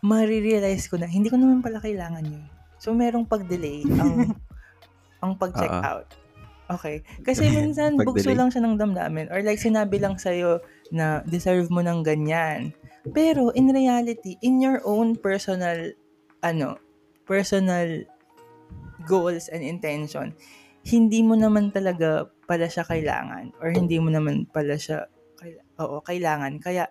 marirealize 0.01 0.89
ko 0.89 0.97
na, 0.97 1.09
hindi 1.09 1.29
ko 1.29 1.37
naman 1.37 1.61
pala 1.61 1.81
kailangan 1.81 2.25
yun. 2.25 2.45
So, 2.81 2.97
merong 2.97 3.29
pag-delay 3.29 3.85
ang, 4.01 4.33
ang 5.25 5.33
pag-check 5.37 5.69
Oo. 5.69 5.85
out. 5.85 6.09
Okay. 6.71 7.03
Kasi 7.21 7.51
minsan, 7.51 7.99
bugso 8.07 8.31
lang 8.33 8.49
siya 8.49 8.65
ng 8.65 8.79
damdamin. 8.81 9.29
Or 9.29 9.43
like, 9.43 9.61
sinabi 9.61 10.01
lang 10.01 10.17
sa'yo 10.17 10.63
na 10.91 11.23
deserve 11.27 11.71
mo 11.71 11.81
ng 11.81 12.03
ganyan. 12.03 12.75
Pero, 13.17 13.55
in 13.57 13.73
reality, 13.73 14.37
in 14.45 14.61
your 14.61 14.83
own 14.85 15.17
personal, 15.17 15.95
ano, 16.45 16.77
personal 17.25 18.05
goals 19.09 19.49
and 19.49 19.65
intention, 19.65 20.37
hindi 20.85 21.25
mo 21.25 21.39
naman 21.39 21.73
talaga 21.73 22.29
pala 22.45 22.69
siya 22.69 22.85
kailangan. 22.85 23.57
Or 23.63 23.73
hindi 23.73 23.97
mo 23.97 24.13
naman 24.13 24.51
pala 24.51 24.77
siya, 24.77 25.09
kaila- 25.41 25.67
oo, 25.81 26.03
kailangan. 26.05 26.61
Kaya, 26.61 26.91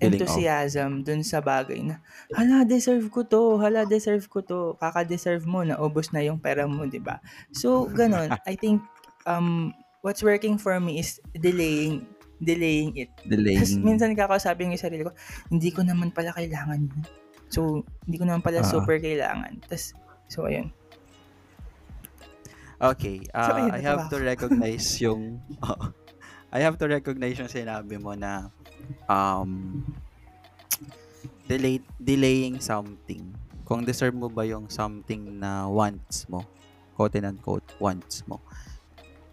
Enthusiasm 0.00 1.04
dun 1.04 1.20
sa 1.20 1.44
bagay 1.44 1.84
na, 1.84 2.00
hala, 2.32 2.64
deserve 2.64 3.12
ko 3.12 3.20
to, 3.22 3.60
hala, 3.60 3.84
deserve 3.84 4.24
ko 4.32 4.40
to. 4.40 4.74
Kaka-deserve 4.80 5.44
mo, 5.44 5.60
naubos 5.60 6.10
na 6.16 6.24
yung 6.24 6.40
pera 6.40 6.64
mo, 6.64 6.88
di 6.88 6.98
ba? 6.98 7.20
So, 7.52 7.84
ganun. 7.92 8.32
I 8.50 8.56
think, 8.56 8.80
um, 9.28 9.76
what's 10.00 10.24
working 10.24 10.56
for 10.56 10.80
me 10.80 10.98
is 10.98 11.20
delaying, 11.36 12.08
delaying 12.40 12.96
it. 12.96 13.12
Delaying. 13.28 13.60
Tapos 13.60 13.76
minsan 13.76 14.16
kakausapin 14.16 14.72
yung 14.72 14.80
sarili 14.80 15.04
ko, 15.04 15.12
hindi 15.52 15.68
ko 15.68 15.84
naman 15.84 16.08
pala 16.16 16.32
kailangan 16.32 16.80
yun. 16.88 17.04
So, 17.52 17.84
hindi 18.08 18.16
ko 18.16 18.24
naman 18.24 18.40
pala 18.40 18.64
Ah. 18.64 18.68
super 18.68 18.96
kailangan. 18.96 19.60
Tapos, 19.68 19.92
so, 20.32 20.48
ayun. 20.48 20.72
Okay, 22.80 23.20
So, 23.28 23.36
uh, 23.36 23.60
ayun, 23.60 23.72
I 23.76 23.80
have 23.84 24.08
to 24.08 24.16
recognize 24.16 24.88
yung 25.04 25.36
I 26.56 26.64
have 26.64 26.80
to 26.80 26.88
recognize 26.88 27.36
yung 27.36 27.52
sinabi 27.52 28.00
mo 28.00 28.16
na 28.16 28.48
um 29.08 29.82
delay 31.50 31.82
delaying 31.98 32.62
something. 32.62 33.26
Kung 33.66 33.86
deserve 33.86 34.14
mo 34.14 34.26
ba 34.30 34.46
yung 34.46 34.66
something 34.70 35.38
na 35.38 35.66
wants 35.66 36.26
mo. 36.30 36.42
quote 37.00 37.16
and 37.16 37.32
unquote 37.32 37.64
wants 37.80 38.20
mo. 38.28 38.36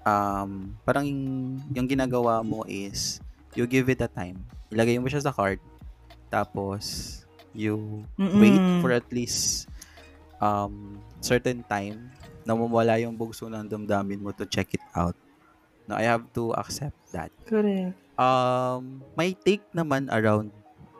Um, 0.07 0.71
parang 0.87 1.03
yung, 1.03 1.23
yung 1.75 1.83
ginagawa 1.83 2.39
mo 2.39 2.63
is 2.63 3.19
you 3.59 3.67
give 3.67 3.91
it 3.91 3.99
a 3.99 4.07
time. 4.07 4.39
Ilagay 4.71 5.03
mo 5.03 5.11
siya 5.11 5.19
sa 5.19 5.35
cart 5.35 5.59
tapos 6.31 7.23
you 7.51 8.07
Mm-mm. 8.15 8.39
wait 8.39 8.63
for 8.79 8.95
at 8.95 9.03
least 9.11 9.67
um 10.39 10.95
certain 11.19 11.59
time 11.67 12.07
na 12.47 12.55
mawala 12.55 12.95
yung 13.03 13.19
bugso 13.19 13.51
ng 13.51 13.67
damdamin 13.67 14.23
mo 14.23 14.31
to 14.31 14.47
check 14.47 14.71
it 14.71 14.85
out. 14.95 15.15
No, 15.91 15.99
I 15.99 16.07
have 16.07 16.31
to 16.39 16.55
accept 16.55 16.95
that. 17.11 17.31
Correct. 17.43 18.06
Um, 18.17 19.05
my 19.13 19.33
take 19.45 19.63
naman 19.77 20.09
around 20.09 20.49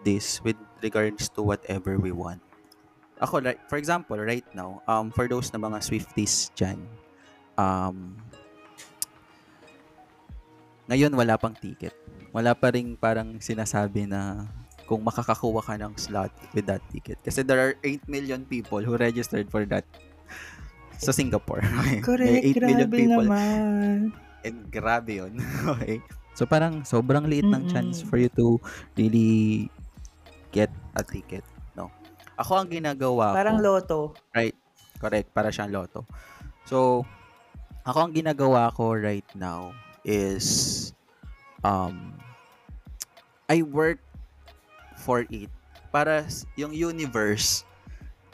this 0.06 0.38
with 0.46 0.58
regards 0.86 1.30
to 1.34 1.42
whatever 1.42 1.98
we 1.98 2.14
want. 2.14 2.42
Ako, 3.18 3.42
like, 3.42 3.58
for 3.66 3.82
example, 3.82 4.18
right 4.22 4.46
now, 4.54 4.86
um, 4.86 5.10
for 5.10 5.26
those 5.26 5.50
na 5.50 5.58
mga 5.58 5.82
Swifties 5.82 6.54
dyan, 6.54 6.78
um, 7.58 8.14
ngayon 10.88 11.12
wala 11.18 11.36
pang 11.36 11.58
ticket. 11.58 11.98
Wala 12.32 12.54
pa 12.54 12.70
ring 12.70 12.94
parang 12.94 13.42
sinasabi 13.42 14.06
na 14.06 14.46
kung 14.88 15.04
makakakuha 15.04 15.62
ka 15.66 15.76
ng 15.76 15.94
slot 16.00 16.32
with 16.56 16.70
that 16.70 16.80
ticket. 16.94 17.20
Kasi 17.26 17.44
there 17.44 17.60
are 17.60 17.74
8 17.84 18.08
million 18.08 18.48
people 18.48 18.80
who 18.80 18.96
registered 18.96 19.52
for 19.52 19.68
that 19.68 19.84
sa 20.96 21.12
Singapore. 21.12 21.62
Okay? 21.84 22.00
Correct. 22.00 22.32
May 22.32 22.56
8 22.56 22.62
million 22.64 22.90
people. 22.90 23.26
naman. 23.28 23.98
And 24.48 24.58
grabe 24.72 25.20
yun. 25.20 25.34
okay? 25.76 26.00
So 26.38 26.46
parang 26.46 26.86
sobrang 26.86 27.26
liit 27.26 27.50
ng 27.50 27.66
Mm-mm. 27.66 27.74
chance 27.74 28.06
for 28.06 28.22
you 28.22 28.30
to 28.38 28.62
really 28.94 29.74
get 30.54 30.70
a 30.94 31.02
ticket. 31.02 31.42
No? 31.74 31.90
Ako 32.38 32.62
ang 32.62 32.70
ginagawa 32.70 33.34
Parang 33.34 33.58
ko, 33.58 33.66
loto. 33.66 34.00
correct, 35.02 35.34
para 35.34 35.50
siyang 35.50 35.74
loto. 35.74 36.06
So, 36.70 37.02
ako 37.90 37.98
ang 38.06 38.14
ginagawa 38.14 38.70
ko 38.70 38.94
right 38.94 39.26
now 39.34 39.74
is 40.06 40.94
um 41.66 42.14
I 43.50 43.66
work 43.66 43.98
for 45.02 45.26
it 45.34 45.50
para 45.90 46.22
yung 46.54 46.76
universe 46.76 47.66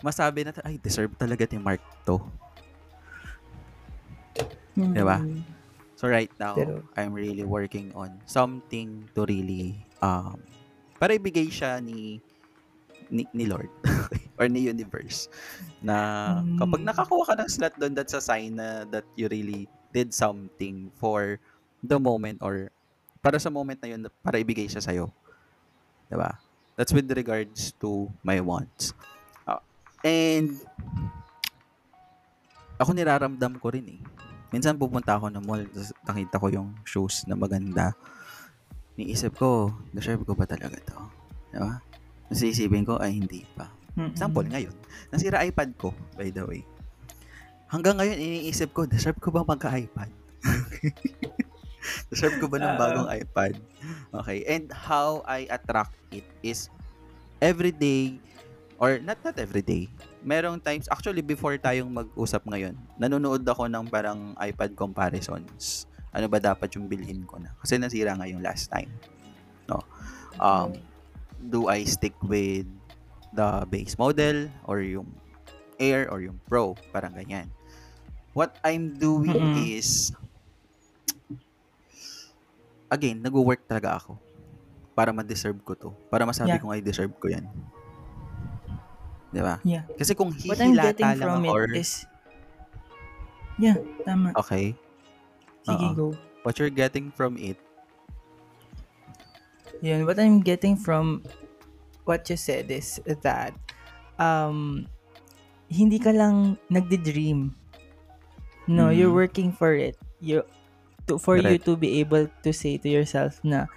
masabi 0.04 0.44
na 0.44 0.52
ay 0.68 0.76
deserve 0.76 1.16
talaga 1.16 1.48
ni 1.48 1.56
Mark 1.62 1.80
to. 2.04 2.20
Mm. 4.76 5.46
So 6.04 6.12
right 6.12 6.28
now, 6.36 6.60
Pero- 6.60 6.84
I'm 7.00 7.16
really 7.16 7.48
working 7.48 7.96
on 7.96 8.20
something 8.28 9.08
to 9.16 9.24
really 9.24 9.80
um 10.04 10.36
para 11.00 11.16
ibigay 11.16 11.48
siya 11.48 11.80
ni 11.80 12.20
ni, 13.08 13.24
ni 13.32 13.48
Lord 13.48 13.72
or 14.40 14.52
ni 14.52 14.68
universe 14.68 15.32
na 15.80 15.96
kapag 16.60 16.84
Mm. 16.84 16.88
nakakuha 16.92 17.24
ka 17.24 17.34
ng 17.40 17.48
slot 17.48 17.80
doon 17.80 17.96
that's 17.96 18.12
a 18.12 18.20
sign 18.20 18.60
na 18.60 18.84
that 18.92 19.08
you 19.16 19.32
really 19.32 19.64
did 19.96 20.12
something 20.12 20.92
for 21.00 21.40
the 21.80 21.96
moment 21.96 22.44
or 22.44 22.68
para 23.24 23.40
sa 23.40 23.48
moment 23.48 23.80
na 23.80 23.96
yun 23.96 24.04
para 24.20 24.44
ibigay 24.44 24.68
siya 24.68 24.84
sa'yo. 24.84 25.08
'Di 26.12 26.20
ba? 26.20 26.36
That's 26.76 26.92
with 26.92 27.08
regards 27.16 27.72
to 27.80 28.12
my 28.28 28.44
wants. 28.44 28.92
Ah, 29.48 29.64
and 30.04 30.60
ako 32.76 32.92
niraramdam 32.92 33.56
ko 33.56 33.72
rin 33.72 33.88
eh. 33.88 34.00
Minsan 34.54 34.78
pupunta 34.78 35.18
ako 35.18 35.34
ng 35.34 35.44
mall, 35.50 35.66
tas 35.74 35.90
nakita 36.06 36.38
ko 36.38 36.48
yung 36.54 36.70
shoes 36.86 37.26
na 37.26 37.34
maganda. 37.34 37.98
Niisip 38.94 39.34
ko, 39.34 39.74
deserve 39.90 40.22
ko 40.22 40.38
ba 40.38 40.46
talaga 40.46 40.78
to? 40.78 40.98
Di 41.50 41.58
ba? 41.58 41.82
Tapos 42.30 42.46
isipin 42.46 42.86
ko, 42.86 43.02
ay 43.02 43.18
hindi 43.18 43.42
pa. 43.58 43.66
Mm-mm. 43.98 44.14
Example, 44.14 44.46
ngayon, 44.46 44.76
nasira 45.10 45.42
iPad 45.42 45.74
ko, 45.82 45.90
by 46.14 46.30
the 46.30 46.46
way. 46.46 46.62
Hanggang 47.74 47.98
ngayon, 47.98 48.14
iniisip 48.22 48.78
ko, 48.78 48.86
deserve 48.86 49.18
ko 49.18 49.34
ba 49.34 49.42
magka-iPad? 49.42 50.14
deserve 52.14 52.38
ko 52.38 52.46
ba 52.46 52.62
ng 52.62 52.78
bagong 52.78 53.10
iPad? 53.10 53.58
Okay, 54.13 54.46
and 54.46 54.70
how 54.70 55.26
I 55.26 55.50
attract 55.50 55.98
it 56.13 56.30
is 56.46 56.70
every 57.42 57.74
day, 57.74 58.22
or 58.78 59.02
not 59.02 59.18
not 59.26 59.42
every 59.42 59.66
day, 59.66 59.89
merong 60.24 60.58
times, 60.64 60.88
actually 60.88 61.22
before 61.22 61.56
tayong 61.60 61.92
mag-usap 61.92 62.48
ngayon, 62.48 62.80
nanonood 62.96 63.44
ako 63.44 63.68
ng 63.68 63.86
parang 63.92 64.34
iPad 64.40 64.74
comparisons. 64.74 65.86
Ano 66.16 66.32
ba 66.32 66.40
dapat 66.40 66.72
yung 66.80 66.88
bilhin 66.88 67.28
ko 67.28 67.38
na? 67.38 67.52
Kasi 67.60 67.76
nasira 67.78 68.16
nga 68.16 68.26
yung 68.26 68.40
last 68.40 68.72
time. 68.72 68.90
No? 69.68 69.84
Um, 70.40 70.80
do 71.40 71.68
I 71.68 71.84
stick 71.84 72.16
with 72.24 72.66
the 73.36 73.68
base 73.68 74.00
model 74.00 74.48
or 74.64 74.80
yung 74.80 75.12
Air 75.82 76.08
or 76.08 76.24
yung 76.24 76.40
Pro? 76.48 76.78
Parang 76.96 77.12
ganyan. 77.18 77.52
What 78.32 78.56
I'm 78.64 78.96
doing 78.98 79.54
Mm-mm. 79.54 79.78
is 79.78 80.14
again, 82.90 83.26
nag-work 83.26 83.66
talaga 83.66 83.98
ako 83.98 84.22
para 84.94 85.10
ma-deserve 85.10 85.58
ko 85.66 85.74
to. 85.74 85.90
Para 86.14 86.24
masabi 86.30 86.54
Yeah. 86.54 86.62
kong 86.62 86.78
I 86.78 86.82
deserve 86.86 87.14
ko 87.18 87.26
yan. 87.34 87.50
Di 89.34 89.41
ba? 89.41 89.58
Yeah. 89.65 89.89
Kasi 89.98 90.13
kung 90.13 90.30
What 90.46 90.62
I'm 90.62 90.78
hihilata 90.78 90.93
getting 90.93 91.12
from 91.17 91.41
it 91.43 91.50
or... 91.50 91.63
is... 91.74 92.06
Yeah, 93.58 93.78
tama. 94.06 94.34
Okay. 94.38 94.78
Sige, 95.65 95.86
Oo. 95.89 95.93
go. 95.93 96.08
What 96.46 96.58
you're 96.62 96.74
getting 96.74 97.10
from 97.13 97.38
it, 97.41 97.58
Yun, 99.84 100.08
what 100.08 100.15
I'm 100.15 100.39
getting 100.39 100.80
from 100.80 101.28
what 102.08 102.24
you 102.32 102.39
said 102.39 102.72
is 102.72 103.04
that 103.04 103.52
um 104.15 104.88
hindi 105.67 106.00
ka 106.00 106.15
lang 106.15 106.56
nagdi-dream. 106.72 107.52
No, 108.63 108.88
Mhm. 108.88 108.96
you're 108.96 109.12
working 109.12 109.52
for 109.52 109.76
it. 109.76 110.00
You 110.24 110.48
to 111.12 111.19
for 111.19 111.36
you 111.36 111.60
Correct. 111.60 111.67
to 111.67 111.76
be 111.76 112.00
able 112.00 112.32
to 112.32 112.50
say 112.56 112.80
to 112.80 112.88
yourself 112.88 113.43
na 113.43 113.67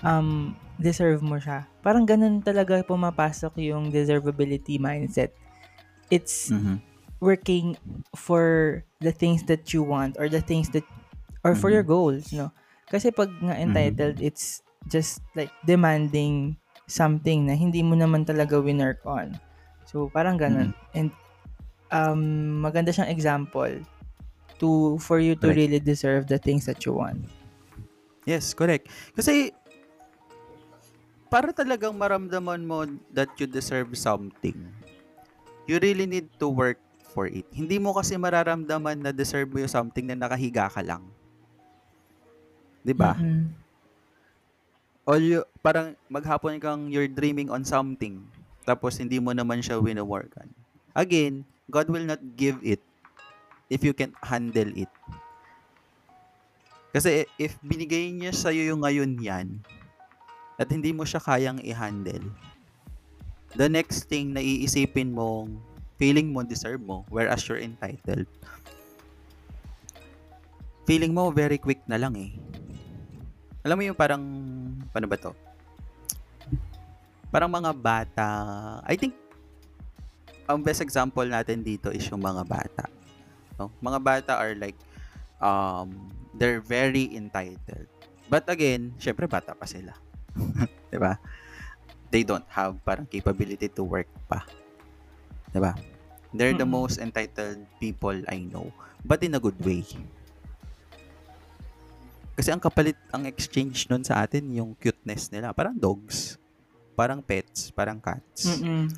um 0.00 0.56
deserve 0.80 1.20
mo 1.22 1.36
siya. 1.38 1.68
Parang 1.84 2.08
ganun 2.08 2.40
talaga 2.42 2.80
pumapasok 2.82 3.60
yung 3.62 3.92
deservability 3.92 4.80
mindset. 4.80 5.36
It's 6.10 6.50
mhm, 6.50 6.82
working 7.20 7.76
for 8.16 8.82
the 9.00 9.12
things 9.12 9.44
that 9.48 9.72
you 9.74 9.82
want 9.82 10.16
or 10.18 10.28
the 10.28 10.42
things 10.42 10.70
that 10.74 10.84
or 11.44 11.54
for 11.54 11.70
Mhm. 11.70 11.74
your 11.74 11.84
goals, 11.86 12.32
no? 12.32 12.50
Kasi 12.90 13.10
pag 13.12 13.30
nga 13.40 13.56
entitled, 13.58 14.20
it's 14.20 14.62
just 14.88 15.22
like 15.34 15.52
demanding 15.64 16.56
something 16.88 17.46
na 17.48 17.54
hindi 17.56 17.80
mo 17.82 17.94
naman 17.96 18.26
talaga 18.26 18.60
winwork 18.60 19.00
on. 19.06 19.40
So, 19.86 20.10
parang 20.12 20.36
ganun. 20.38 20.74
And 20.94 21.12
um, 21.90 22.60
maganda 22.62 22.90
siyang 22.94 23.10
example 23.12 23.72
to 24.60 24.98
for 25.02 25.18
you 25.20 25.34
to 25.40 25.48
Correct. 25.48 25.54
really 25.54 25.80
deserve 25.80 26.28
the 26.28 26.38
things 26.38 26.66
that 26.66 26.84
you 26.86 26.94
want. 26.94 27.26
Yes, 28.22 28.54
correct. 28.54 28.86
Kasi 29.18 29.50
para 31.32 31.48
talagang 31.48 31.96
maramdaman 31.96 32.60
mo 32.60 32.84
that 33.08 33.32
you 33.40 33.48
deserve 33.48 33.88
something, 33.96 34.68
you 35.64 35.80
really 35.80 36.04
need 36.04 36.28
to 36.36 36.44
work 36.44 36.76
for 37.16 37.24
it. 37.24 37.48
Hindi 37.56 37.80
mo 37.80 37.96
kasi 37.96 38.20
mararamdaman 38.20 39.00
na 39.00 39.16
deserve 39.16 39.48
mo 39.48 39.64
yung 39.64 39.72
something 39.72 40.04
na 40.04 40.12
nakahiga 40.12 40.68
ka 40.68 40.84
lang. 40.84 41.00
'Di 42.84 42.92
ba? 42.92 43.16
All 45.08 45.24
you, 45.24 45.40
parang 45.64 45.96
maghapon 46.12 46.60
kang 46.60 46.92
you're 46.92 47.08
dreaming 47.08 47.48
on 47.48 47.64
something 47.64 48.20
tapos 48.68 49.00
hindi 49.00 49.16
mo 49.16 49.32
naman 49.32 49.64
siya 49.64 49.80
wino-workan. 49.80 50.46
Again, 50.92 51.48
God 51.72 51.88
will 51.88 52.04
not 52.04 52.20
give 52.36 52.60
it 52.60 52.84
if 53.72 53.80
you 53.80 53.96
can't 53.96 54.14
handle 54.20 54.68
it. 54.76 54.92
Kasi 56.92 57.24
if 57.40 57.56
binigay 57.64 58.12
niya 58.12 58.36
sa 58.36 58.52
iyo 58.52 58.76
yung 58.76 58.84
ngayon 58.84 59.16
yan 59.16 59.48
at 60.60 60.68
hindi 60.68 60.92
mo 60.92 61.04
siya 61.06 61.20
kayang 61.22 61.60
i-handle, 61.64 62.28
the 63.56 63.68
next 63.68 64.08
thing 64.08 64.32
na 64.32 64.40
iisipin 64.40 65.12
mong 65.12 65.56
feeling 66.00 66.32
mo 66.32 66.42
deserve 66.42 66.82
mo 66.82 67.04
whereas 67.12 67.44
you're 67.46 67.60
entitled, 67.60 68.26
feeling 70.88 71.14
mo 71.14 71.30
very 71.30 71.56
quick 71.56 71.80
na 71.86 72.00
lang 72.00 72.16
eh. 72.18 72.32
Alam 73.62 73.78
mo 73.78 73.82
yung 73.86 73.98
parang, 73.98 74.22
paano 74.90 75.06
ba 75.06 75.16
to? 75.20 75.32
Parang 77.30 77.48
mga 77.48 77.70
bata, 77.72 78.28
I 78.82 78.98
think, 78.98 79.14
ang 80.50 80.60
best 80.60 80.82
example 80.82 81.24
natin 81.24 81.62
dito 81.62 81.88
is 81.94 82.04
yung 82.10 82.20
mga 82.20 82.42
bata. 82.44 82.84
No? 83.56 83.70
Mga 83.78 83.98
bata 84.02 84.32
are 84.36 84.58
like, 84.58 84.76
um, 85.38 86.10
they're 86.34 86.60
very 86.60 87.08
entitled. 87.14 87.88
But 88.26 88.50
again, 88.50 88.92
syempre 88.98 89.30
bata 89.30 89.54
pa 89.54 89.64
sila. 89.64 89.94
'Di 90.90 90.98
ba? 90.98 91.16
They 92.12 92.22
don't 92.24 92.46
have 92.52 92.76
parang 92.84 93.08
capability 93.08 93.68
to 93.72 93.82
work 93.84 94.08
pa. 94.28 94.44
'Di 95.52 95.60
ba? 95.60 95.72
They're 96.32 96.56
the 96.56 96.68
most 96.68 96.96
entitled 96.96 97.68
people 97.76 98.16
I 98.24 98.48
know, 98.48 98.72
but 99.04 99.20
in 99.20 99.36
a 99.36 99.40
good 99.40 99.60
way. 99.60 99.84
Kasi 102.32 102.48
ang 102.48 102.60
kapalit, 102.64 102.96
ang 103.12 103.28
exchange 103.28 103.84
nun 103.92 104.00
sa 104.00 104.24
atin, 104.24 104.48
yung 104.56 104.72
cuteness 104.72 105.28
nila. 105.28 105.52
Parang 105.52 105.76
dogs. 105.76 106.40
Parang 106.96 107.20
pets. 107.20 107.68
Parang 107.68 108.00
cats. 108.00 108.48
Mm-mm. 108.48 108.88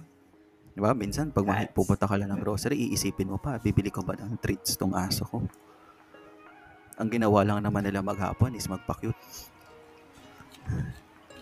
Di 0.74 0.78
ba? 0.78 0.94
Minsan, 0.94 1.34
pag. 1.34 1.46
Yes. 1.46 1.74
pupunta 1.74 2.06
ka 2.06 2.14
lang 2.14 2.30
ng 2.30 2.38
grocery, 2.42 2.90
iisipin 2.90 3.30
mo 3.30 3.38
pa, 3.38 3.58
bibili 3.58 3.90
ko 3.90 4.06
ba 4.06 4.14
ng 4.14 4.38
treats 4.38 4.78
tong 4.78 4.94
aso 4.94 5.26
ko? 5.26 5.42
Ang 6.94 7.10
ginawa 7.10 7.42
lang 7.42 7.58
naman 7.62 7.82
nila 7.82 8.02
maghapon 8.02 8.54
is 8.54 8.70
magpa-cute. 8.70 9.18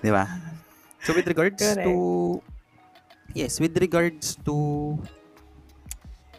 Di 0.02 0.10
ba? 0.10 0.26
So 1.02 1.14
with 1.14 1.26
regards 1.26 1.62
Correct. 1.62 1.86
to 1.86 1.94
Yes, 3.32 3.56
with 3.62 3.72
regards 3.80 4.36
to 4.44 4.54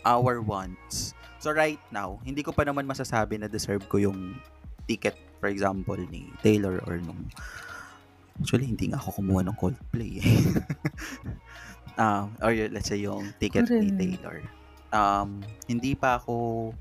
our 0.06 0.46
wants. 0.46 1.18
So 1.42 1.50
right 1.50 1.82
now, 1.90 2.22
hindi 2.22 2.46
ko 2.46 2.54
pa 2.54 2.62
naman 2.64 2.86
masasabi 2.86 3.42
na 3.42 3.50
deserve 3.50 3.90
ko 3.90 3.98
yung 3.98 4.38
ticket 4.86 5.18
for 5.42 5.50
example 5.50 5.98
ni 5.98 6.30
Taylor 6.44 6.84
or 6.86 7.00
nung 7.02 7.28
Actually, 8.34 8.66
hindi 8.66 8.90
nga 8.90 8.98
ako 8.98 9.22
kumuha 9.22 9.46
ng 9.46 9.58
Coldplay. 9.62 10.18
eh. 10.18 10.26
um, 12.02 12.34
or 12.42 12.50
let's 12.74 12.90
say 12.90 12.98
yung 12.98 13.30
ticket 13.38 13.70
ni 13.70 13.94
Correct. 13.94 13.98
Taylor. 14.02 14.38
Um, 14.90 15.46
hindi 15.70 15.94
pa 15.94 16.18
ako 16.18 16.74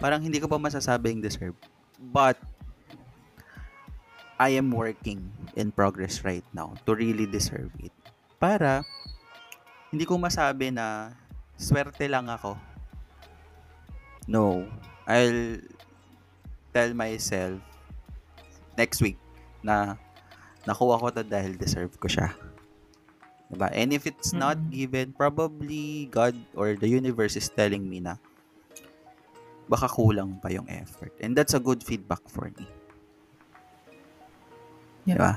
parang 0.00 0.24
hindi 0.24 0.40
ko 0.40 0.48
pa 0.48 0.56
masasabing 0.56 1.20
deserve. 1.20 1.56
But 2.00 2.40
I 4.34 4.58
am 4.58 4.74
working 4.74 5.30
in 5.54 5.70
progress 5.70 6.26
right 6.26 6.44
now 6.50 6.74
to 6.86 6.94
really 6.94 7.26
deserve 7.26 7.70
it. 7.78 7.94
Para 8.42 8.82
hindi 9.94 10.02
ko 10.04 10.18
masabi 10.18 10.74
na 10.74 11.14
swerte 11.54 12.10
lang 12.10 12.26
ako. 12.26 12.58
No. 14.26 14.66
I'll 15.06 15.60
tell 16.72 16.90
myself 16.96 17.60
next 18.74 18.98
week 19.04 19.20
na 19.62 19.94
nakuha 20.66 20.98
ko 20.98 21.06
to 21.14 21.22
dahil 21.22 21.54
deserve 21.54 21.94
ko 22.00 22.08
siya. 22.10 22.34
Diba? 23.52 23.70
And 23.70 23.92
if 23.94 24.08
it's 24.08 24.34
not 24.34 24.58
Mm. 24.58 24.70
given, 24.72 25.06
probably 25.14 26.10
God 26.10 26.34
or 26.58 26.74
the 26.74 26.88
universe 26.88 27.36
is 27.38 27.46
telling 27.52 27.86
me 27.86 28.02
na 28.02 28.18
baka 29.70 29.86
kulang 29.86 30.42
pa 30.42 30.50
yung 30.50 30.66
effort. 30.66 31.12
And 31.22 31.36
that's 31.36 31.54
a 31.54 31.62
good 31.62 31.84
feedback 31.84 32.24
for 32.26 32.50
me. 32.50 32.66
Yeah. 35.04 35.16
Diba? 35.16 35.32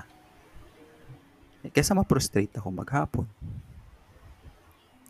Kesa 1.76 1.92
ma-frustrate 1.92 2.56
ako 2.56 2.72
maghapon. 2.72 3.28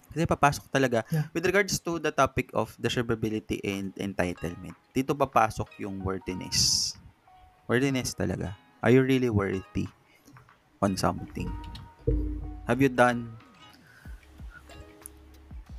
Kasi 0.09 0.25
papasok 0.25 0.65
talaga. 0.73 1.05
Yeah. 1.13 1.29
With 1.29 1.45
regards 1.45 1.77
to 1.77 2.01
the 2.01 2.09
topic 2.09 2.49
of 2.57 2.73
deservability 2.81 3.61
and 3.61 3.93
entitlement, 4.01 4.73
dito 4.89 5.13
papasok 5.13 5.77
yung 5.77 6.01
worthiness. 6.01 6.97
Worthiness 7.69 8.17
talaga. 8.17 8.57
Are 8.81 8.89
you 8.89 9.05
really 9.05 9.29
worthy 9.29 9.85
on 10.81 10.97
something? 10.97 11.53
Have 12.65 12.81
you 12.81 12.89
done 12.89 13.29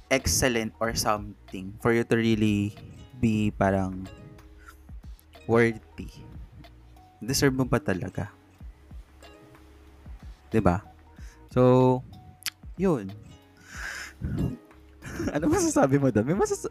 excellent 0.06 0.70
or 0.78 0.94
something 0.94 1.74
for 1.82 1.90
you 1.90 2.06
to 2.06 2.14
really 2.14 2.78
be 3.18 3.50
parang 3.50 4.06
worthy? 5.50 6.10
Deserve 7.18 7.58
mo 7.58 7.66
pa 7.66 7.82
talaga? 7.82 8.37
'Di 10.48 10.60
ba? 10.60 10.80
So, 11.52 12.02
yun. 12.76 13.08
ano 15.34 15.44
masasabi 15.48 15.96
mo 15.96 16.12
doon? 16.12 16.26
May 16.28 16.36
masas- 16.36 16.70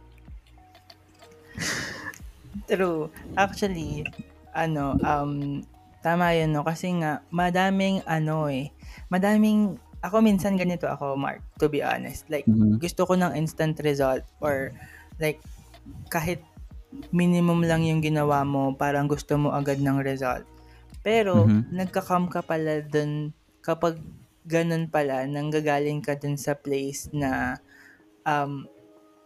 True. 2.67 3.07
Actually, 3.39 4.03
ano, 4.51 4.99
um, 4.99 5.63
tama 6.03 6.35
yun, 6.35 6.51
no? 6.51 6.67
Kasi 6.67 6.91
nga, 6.99 7.23
madaming, 7.31 8.03
ano 8.03 8.51
eh, 8.51 8.69
madaming, 9.07 9.79
ako 10.03 10.19
minsan 10.19 10.59
ganito 10.59 10.85
ako, 10.85 11.15
Mark, 11.15 11.39
to 11.57 11.71
be 11.71 11.79
honest. 11.79 12.27
Like, 12.27 12.45
Mhm. 12.45 12.77
gusto 12.77 13.07
ko 13.07 13.15
ng 13.15 13.33
instant 13.39 13.79
result 13.81 14.23
or 14.43 14.75
like, 15.17 15.39
kahit 16.11 16.43
minimum 17.11 17.63
lang 17.63 17.87
yung 17.87 18.03
ginawa 18.03 18.43
mo, 18.43 18.75
parang 18.75 19.07
gusto 19.07 19.39
mo 19.39 19.55
agad 19.55 19.79
ng 19.79 20.03
result. 20.03 20.43
Pero, 21.01 21.47
Mhm. 21.47 21.71
nagka-come 21.71 22.27
ka 22.27 22.43
pala 22.43 22.83
dun, 22.83 23.31
kapag 23.67 23.99
ganun 24.47 24.87
pala, 24.87 25.27
nanggagaling 25.27 25.99
ka 25.99 26.15
dun 26.15 26.39
sa 26.39 26.55
place 26.55 27.11
na 27.11 27.59
um, 28.23 28.63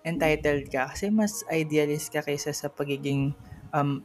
entitled 0.01 0.65
ka. 0.73 0.89
Kasi 0.89 1.13
mas 1.13 1.45
idealist 1.53 2.09
ka 2.09 2.25
kaysa 2.25 2.49
sa 2.49 2.73
pagiging 2.73 3.37
um, 3.69 4.01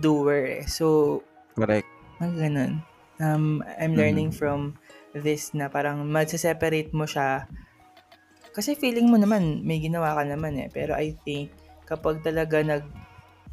doer 0.00 0.64
eh. 0.64 0.64
So, 0.64 1.20
Correct. 1.52 1.84
mga 2.24 2.48
ganun. 2.48 2.72
Um, 3.20 3.60
I'm 3.76 3.92
learning 3.92 4.32
from 4.32 4.80
this 5.12 5.52
na 5.52 5.68
parang 5.68 6.08
magse-separate 6.08 6.96
mo 6.96 7.04
siya. 7.04 7.44
Kasi 8.56 8.80
feeling 8.80 9.12
mo 9.12 9.20
naman, 9.20 9.60
may 9.60 9.76
ginawa 9.76 10.16
ka 10.16 10.24
naman 10.24 10.56
eh. 10.56 10.72
Pero 10.72 10.96
I 10.96 11.12
think, 11.20 11.52
kapag 11.84 12.24
talaga 12.24 12.64
nag, 12.64 12.88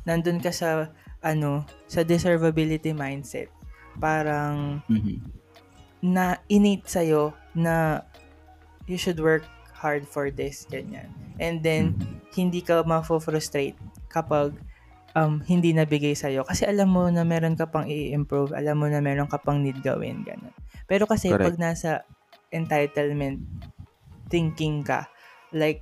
nandun 0.08 0.40
ka 0.40 0.56
sa, 0.56 0.88
ano, 1.20 1.68
sa 1.92 2.08
deservability 2.08 2.96
mindset, 2.96 3.52
parang 4.00 4.80
Mhm. 4.88 5.36
Na 6.02 6.38
innate 6.48 6.86
sa'yo 6.86 7.34
na 7.58 8.06
you 8.86 8.96
should 8.96 9.20
work 9.20 9.44
hard 9.74 10.06
for 10.06 10.30
this, 10.34 10.66
ganyan. 10.70 11.10
And 11.38 11.62
then, 11.62 11.98
hindi 12.34 12.62
ka 12.62 12.86
mafo-frustrate 12.86 13.78
kapag 14.10 14.58
um, 15.18 15.42
hindi 15.46 15.74
nabigay 15.74 16.14
sa'yo. 16.14 16.46
Kasi 16.46 16.70
alam 16.70 16.94
mo 16.94 17.10
na 17.10 17.26
meron 17.26 17.58
ka 17.58 17.70
pang 17.70 17.90
i-improve, 17.90 18.54
alam 18.54 18.78
mo 18.78 18.86
na 18.90 19.02
meron 19.02 19.30
ka 19.30 19.42
pang 19.42 19.62
need 19.62 19.82
gawin, 19.82 20.22
ganun. 20.22 20.54
Pero 20.86 21.10
kasi 21.10 21.34
Correct. 21.34 21.54
pag 21.54 21.56
nasa 21.58 21.92
entitlement 22.54 23.42
thinking 24.30 24.86
ka, 24.86 25.10
like, 25.54 25.82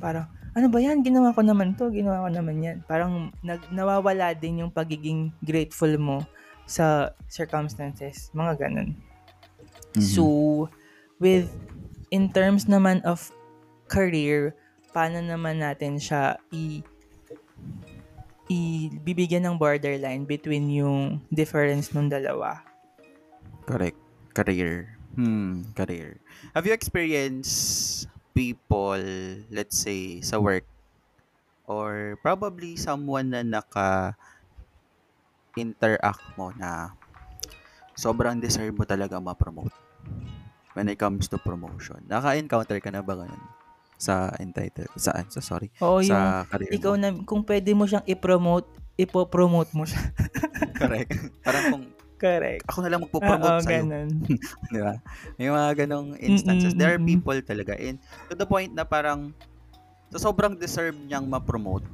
parang, 0.00 0.28
ano 0.52 0.68
ba 0.68 0.78
yan? 0.80 1.00
Ginawa 1.04 1.32
ko 1.32 1.40
naman 1.44 1.76
to, 1.76 1.88
ginawa 1.92 2.28
ko 2.28 2.30
naman 2.32 2.60
yan. 2.60 2.78
Parang 2.84 3.32
nag, 3.40 3.60
nawawala 3.72 4.36
din 4.36 4.64
yung 4.64 4.72
pagiging 4.72 5.32
grateful 5.40 5.92
mo 5.96 6.24
sa 6.68 7.16
circumstances, 7.28 8.32
mga 8.32 8.68
ganun. 8.68 8.96
Mhm. 9.96 10.02
So, 10.02 10.24
with, 11.20 11.52
in 12.10 12.32
terms 12.32 12.64
naman 12.66 13.04
of 13.04 13.32
career, 13.88 14.56
paano 14.92 15.20
naman 15.20 15.60
natin 15.60 15.96
siya 15.96 16.36
i 16.52 16.84
ibibigyan 18.52 19.48
ng 19.48 19.56
borderline 19.56 20.28
between 20.28 20.68
yung 20.68 21.24
difference 21.32 21.94
ng 21.96 22.12
dalawa. 22.12 22.60
Correct. 23.64 23.96
Career. 24.36 25.00
Hmm, 25.16 25.68
career. 25.72 26.20
Have 26.52 26.64
you 26.68 26.72
experienced 26.76 28.08
people, 28.36 29.00
let's 29.52 29.76
say, 29.76 30.20
sa 30.20 30.40
work, 30.40 30.64
or 31.68 32.16
probably 32.20 32.76
someone 32.76 33.32
na 33.32 33.44
naka 33.44 34.16
interact 35.56 36.24
mo 36.36 36.52
na 36.56 36.96
sobrang 37.94 38.40
deserve 38.40 38.72
mo 38.72 38.84
talaga 38.84 39.20
ma-promote 39.20 39.74
when 40.72 40.88
it 40.88 40.96
comes 40.96 41.28
to 41.28 41.36
promotion. 41.36 42.00
Naka-encounter 42.08 42.80
ka 42.80 42.88
na 42.88 43.04
ba 43.04 43.24
ganun? 43.24 43.42
Sa 44.00 44.32
entitled, 44.40 44.90
saan? 44.98 45.28
So, 45.30 45.38
sorry. 45.38 45.70
Oo, 45.78 46.02
sa 46.02 46.42
career 46.48 46.74
ikaw 46.74 46.96
mo. 46.96 47.00
na, 47.00 47.08
kung 47.22 47.42
pwede 47.46 47.70
mo 47.76 47.86
siyang 47.86 48.02
i-promote, 48.08 48.66
ipo-promote 48.98 49.70
mo 49.76 49.84
siya. 49.86 50.00
Correct. 50.80 51.12
Parang 51.44 51.64
kung 51.70 51.84
Correct. 52.18 52.62
ako 52.66 52.78
na 52.82 52.90
lang 52.90 53.00
magpo-promote 53.02 53.62
sa'yo. 53.62 53.82
ganun. 53.86 54.08
Di 54.74 54.80
ba? 54.80 54.94
May 55.38 55.48
mga 55.50 55.70
ganong 55.86 56.14
instances. 56.18 56.72
Mm, 56.72 56.76
mm, 56.76 56.80
There 56.80 56.92
are 56.94 57.02
people 57.02 57.38
talaga. 57.42 57.72
And 57.78 57.98
to 58.30 58.34
the 58.38 58.46
point 58.46 58.74
na 58.74 58.86
parang 58.86 59.34
so 60.12 60.18
sobrang 60.18 60.54
deserve 60.54 60.94
niyang 60.94 61.26
ma-promote 61.26 61.86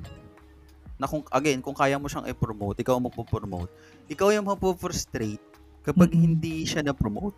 na 0.98 1.06
kung, 1.06 1.22
again, 1.30 1.62
kung 1.62 1.78
kaya 1.78 1.94
mo 1.94 2.11
siyang 2.11 2.26
i-promote, 2.26 2.82
ikaw 2.82 2.98
ang 2.98 3.06
magpo-promote, 3.06 3.70
ikaw 4.11 4.34
yung 4.34 4.50
mapo-frustrate 4.50 5.47
kapag 5.88 6.12
Mm-mm. 6.12 6.12
hindi 6.12 6.68
siya 6.68 6.85
na-promote. 6.85 7.33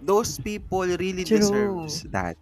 Those 0.00 0.38
people 0.38 0.86
really 0.86 1.26
True. 1.26 1.26
deserves 1.26 2.06
that. 2.14 2.38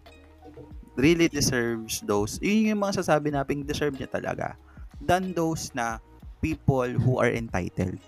Really 0.98 1.26
deserves 1.32 2.02
those. 2.04 2.36
Yun 2.42 2.76
yung 2.76 2.82
mga 2.84 3.00
sasabi 3.02 3.32
natin, 3.32 3.64
deserve 3.64 3.96
niya 3.96 4.10
talaga. 4.10 4.54
Than 5.00 5.32
those 5.32 5.72
na 5.72 5.98
people 6.44 6.90
who 7.00 7.18
are 7.18 7.30
entitled. 7.30 7.98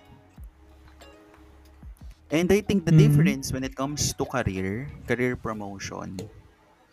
And 2.30 2.46
I 2.52 2.62
think 2.62 2.86
the 2.86 2.94
Mhm. 2.94 2.94
difference 2.94 3.50
when 3.50 3.64
it 3.64 3.74
comes 3.74 4.14
to 4.14 4.24
career, 4.26 4.86
career 5.10 5.34
promotion, 5.34 6.30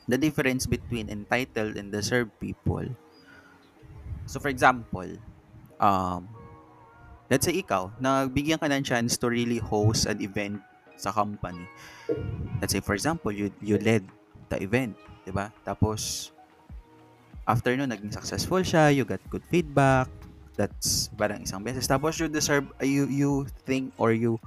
the 0.07 0.17
difference 0.17 0.65
between 0.65 1.09
entitled 1.09 1.77
and 1.77 1.91
deserved 1.93 2.33
people. 2.41 2.85
So 4.25 4.39
for 4.39 4.49
example, 4.49 5.07
um, 5.79 6.27
let's 7.27 7.45
say 7.47 7.55
ikaw, 7.55 7.91
nagbigyan 7.99 8.59
ka 8.59 8.67
ng 8.67 8.83
chance 8.83 9.15
to 9.19 9.27
really 9.31 9.59
host 9.59 10.07
an 10.07 10.19
event 10.19 10.59
sa 10.97 11.13
company. 11.13 11.67
Let's 12.59 12.73
say 12.73 12.81
for 12.81 12.97
example, 12.97 13.31
you 13.31 13.53
you 13.61 13.77
led 13.77 14.07
the 14.49 14.57
event, 14.63 14.97
'di 15.27 15.31
ba? 15.35 15.51
Tapos 15.61 16.31
after 17.47 17.71
nun, 17.75 17.89
naging 17.91 18.11
successful 18.11 18.59
siya, 18.59 18.91
you 18.91 19.07
got 19.07 19.23
good 19.31 19.43
feedback, 19.47 20.11
that's 20.57 21.07
parang 21.15 21.45
isang 21.45 21.63
beses. 21.63 21.87
Tapos 21.87 22.19
you 22.19 22.27
deserve, 22.27 22.67
you, 22.83 23.07
you 23.07 23.31
think 23.63 23.93
or 23.95 24.11
you 24.11 24.41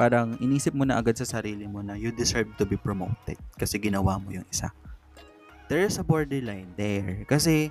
parang 0.00 0.34
inisip 0.42 0.74
mo 0.74 0.82
na 0.82 0.98
agad 0.98 1.14
sa 1.14 1.28
sarili 1.28 1.68
mo 1.68 1.84
na 1.84 1.94
you 1.94 2.10
deserve 2.10 2.50
to 2.58 2.66
be 2.66 2.74
promoted 2.74 3.38
kasi 3.54 3.78
ginawa 3.78 4.18
mo 4.18 4.32
yung 4.34 4.48
isa. 4.50 4.72
There 5.70 5.84
is 5.86 6.00
a 6.00 6.04
borderline 6.04 6.74
there. 6.74 7.22
Kasi 7.28 7.70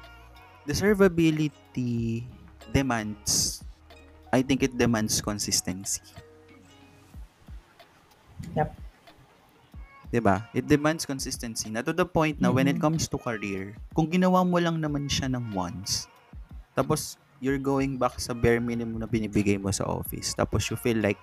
deservability 0.64 2.24
demands, 2.72 3.61
I 4.32 4.42
think 4.42 4.64
it 4.64 4.80
demands 4.80 5.20
consistency. 5.20 6.00
Yep. 8.56 8.72
'Di 10.12 10.20
ba? 10.20 10.44
It 10.52 10.68
demands 10.68 11.08
consistency 11.08 11.72
na 11.72 11.80
to 11.84 11.96
the 11.96 12.04
point 12.04 12.44
na 12.44 12.52
when 12.52 12.68
it 12.68 12.76
Mhm. 12.76 12.84
comes 12.84 13.08
to 13.08 13.16
career, 13.16 13.80
kung 13.96 14.12
ginawa 14.12 14.44
mo 14.44 14.60
lang 14.60 14.84
naman 14.84 15.08
siya 15.08 15.32
ng 15.32 15.56
once, 15.56 16.12
tapos 16.76 17.16
you're 17.40 17.62
going 17.62 17.96
back 17.96 18.20
sa 18.20 18.36
bare 18.36 18.60
minimum 18.60 19.00
na 19.00 19.08
binibigay 19.08 19.56
mo 19.56 19.72
sa 19.72 19.88
office, 19.88 20.36
tapos 20.36 20.68
you 20.68 20.76
feel 20.76 21.00
like 21.00 21.18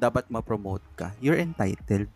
dapat 0.00 0.24
ma-promote 0.32 0.82
ka, 0.96 1.12
you're 1.20 1.38
entitled. 1.38 2.08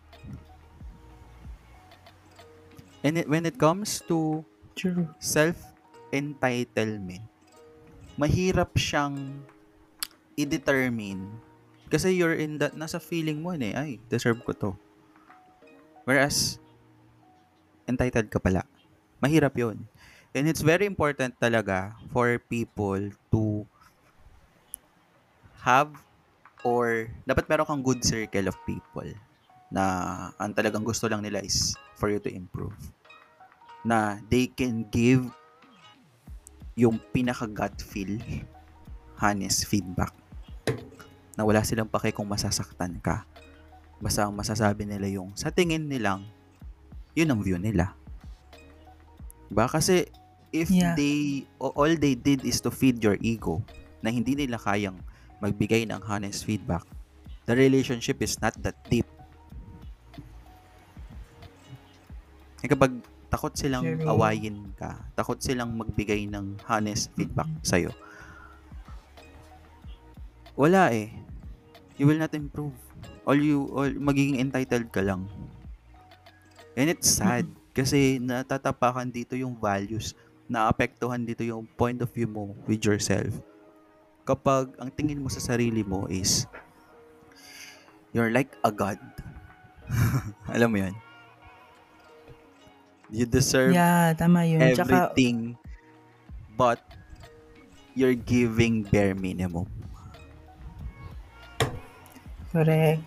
And 2.99 3.15
it, 3.15 3.31
when 3.31 3.47
it 3.47 3.55
comes 3.55 4.03
to 4.11 4.43
True. 4.75 5.07
self-entitlement, 5.23 7.23
mahirap 8.19 8.75
siyang 8.75 9.47
i-determine 10.39 11.27
kasi 11.89 12.13
you're 12.13 12.37
in 12.37 12.61
that, 12.61 12.77
nasa 12.77 13.01
feeling 13.01 13.41
mo 13.41 13.57
eh, 13.57 13.73
ay, 13.73 13.97
deserve 14.07 14.39
ko 14.45 14.53
to. 14.53 14.71
Whereas, 16.05 16.61
entitled 17.89 18.29
ka 18.29 18.37
pala. 18.37 18.61
Mahirap 19.17 19.57
yun. 19.57 19.89
And 20.37 20.45
it's 20.45 20.61
very 20.61 20.85
important 20.85 21.33
talaga 21.41 21.97
for 22.13 22.37
people 22.37 23.09
to 23.33 23.65
have 25.65 25.89
or 26.61 27.09
dapat 27.25 27.49
meron 27.49 27.65
kang 27.65 27.81
good 27.81 28.05
circle 28.05 28.45
of 28.45 28.55
people 28.69 29.09
na 29.73 29.83
ang 30.37 30.53
talagang 30.53 30.85
gusto 30.85 31.09
lang 31.09 31.25
nila 31.25 31.41
is 31.41 31.73
for 31.97 32.13
you 32.13 32.21
to 32.21 32.29
improve. 32.29 32.77
Na 33.81 34.21
they 34.29 34.45
can 34.45 34.85
give 34.93 35.25
yung 36.77 37.01
pinaka 37.09 37.49
gut 37.49 37.73
feel 37.81 38.21
honest 39.17 39.65
feedback 39.65 40.13
na 41.39 41.47
wala 41.47 41.63
silang 41.63 41.87
pake 41.87 42.11
kung 42.11 42.27
masasaktan 42.27 42.99
ka. 42.99 43.23
Basta 44.03 44.27
ang 44.27 44.35
masasabi 44.35 44.83
nila 44.83 45.07
yung 45.07 45.31
sa 45.39 45.47
tingin 45.55 45.87
nilang 45.87 46.27
yun 47.15 47.31
ang 47.31 47.39
view 47.39 47.55
nila. 47.55 47.95
Diba? 49.47 49.71
Kasi 49.71 50.03
if 50.51 50.67
Yeah. 50.67 50.99
they 50.99 51.47
all 51.63 51.95
they 51.95 52.19
did 52.19 52.43
is 52.43 52.59
to 52.59 52.67
feed 52.67 52.99
your 52.99 53.15
ego 53.23 53.63
na 54.03 54.11
hindi 54.11 54.35
nila 54.35 54.59
kayang 54.59 54.99
magbigay 55.39 55.87
ng 55.87 56.03
honest 56.03 56.43
feedback, 56.43 56.83
the 57.47 57.55
relationship 57.55 58.19
is 58.19 58.35
not 58.43 58.51
that 58.59 58.75
deep. 58.91 59.07
Eh 62.59 62.67
kapag 62.67 62.99
takot 63.31 63.55
silang 63.55 63.87
awayin 64.03 64.75
ka, 64.75 64.99
takot 65.15 65.39
silang 65.39 65.71
magbigay 65.79 66.27
ng 66.27 66.59
honest 66.67 67.07
feedback 67.15 67.47
sa'yo, 67.63 67.95
wala 70.59 70.91
eh. 70.91 71.28
You 71.99 72.07
will 72.07 72.17
not 72.17 72.31
improve. 72.31 72.73
All 73.27 73.35
you, 73.35 73.67
all, 73.75 73.91
magiging 73.91 74.39
entitled 74.39 74.89
ka 74.95 75.03
lang. 75.03 75.27
And 76.79 76.87
it's 76.87 77.11
sad 77.19 77.43
kasi 77.75 78.17
natatapakan 78.23 79.11
dito 79.11 79.35
yung 79.35 79.59
values, 79.59 80.15
naapektuhan 80.47 81.27
dito 81.27 81.43
yung 81.43 81.67
point 81.75 81.99
of 81.99 82.09
view 82.15 82.25
mo 82.25 82.55
with 82.65 82.81
yourself. 82.87 83.35
Kapag 84.23 84.79
ang 84.79 84.89
tingin 84.95 85.19
mo 85.19 85.27
sa 85.27 85.43
sarili 85.43 85.83
mo 85.83 86.07
is 86.07 86.47
you're 88.15 88.31
like 88.31 88.55
a 88.63 88.71
god. 88.71 88.97
Alam 90.55 90.69
mo 90.71 90.77
yun? 90.87 90.95
You 93.09 93.25
deserve 93.25 93.73
Yeah, 93.73 94.13
tama 94.13 94.45
yun. 94.45 94.61
Tsaka, 94.77 95.11
everything 95.11 95.57
but 96.55 96.79
you're 97.97 98.17
giving 98.17 98.85
bare 98.85 99.17
minimum. 99.17 99.65
Correct. 102.51 103.01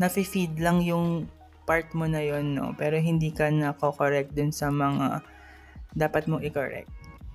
Nafe-feed 0.00 0.58
lang 0.58 0.82
yung 0.82 1.30
part 1.64 1.88
mo 1.96 2.04
na 2.04 2.20
yun, 2.20 2.56
no? 2.56 2.76
Pero 2.76 3.00
hindi 3.00 3.32
ka 3.32 3.48
nako-correct 3.48 4.36
dun 4.36 4.52
sa 4.52 4.68
mga 4.68 5.24
dapat 5.96 6.28
mong 6.28 6.44
i-correct. 6.44 6.90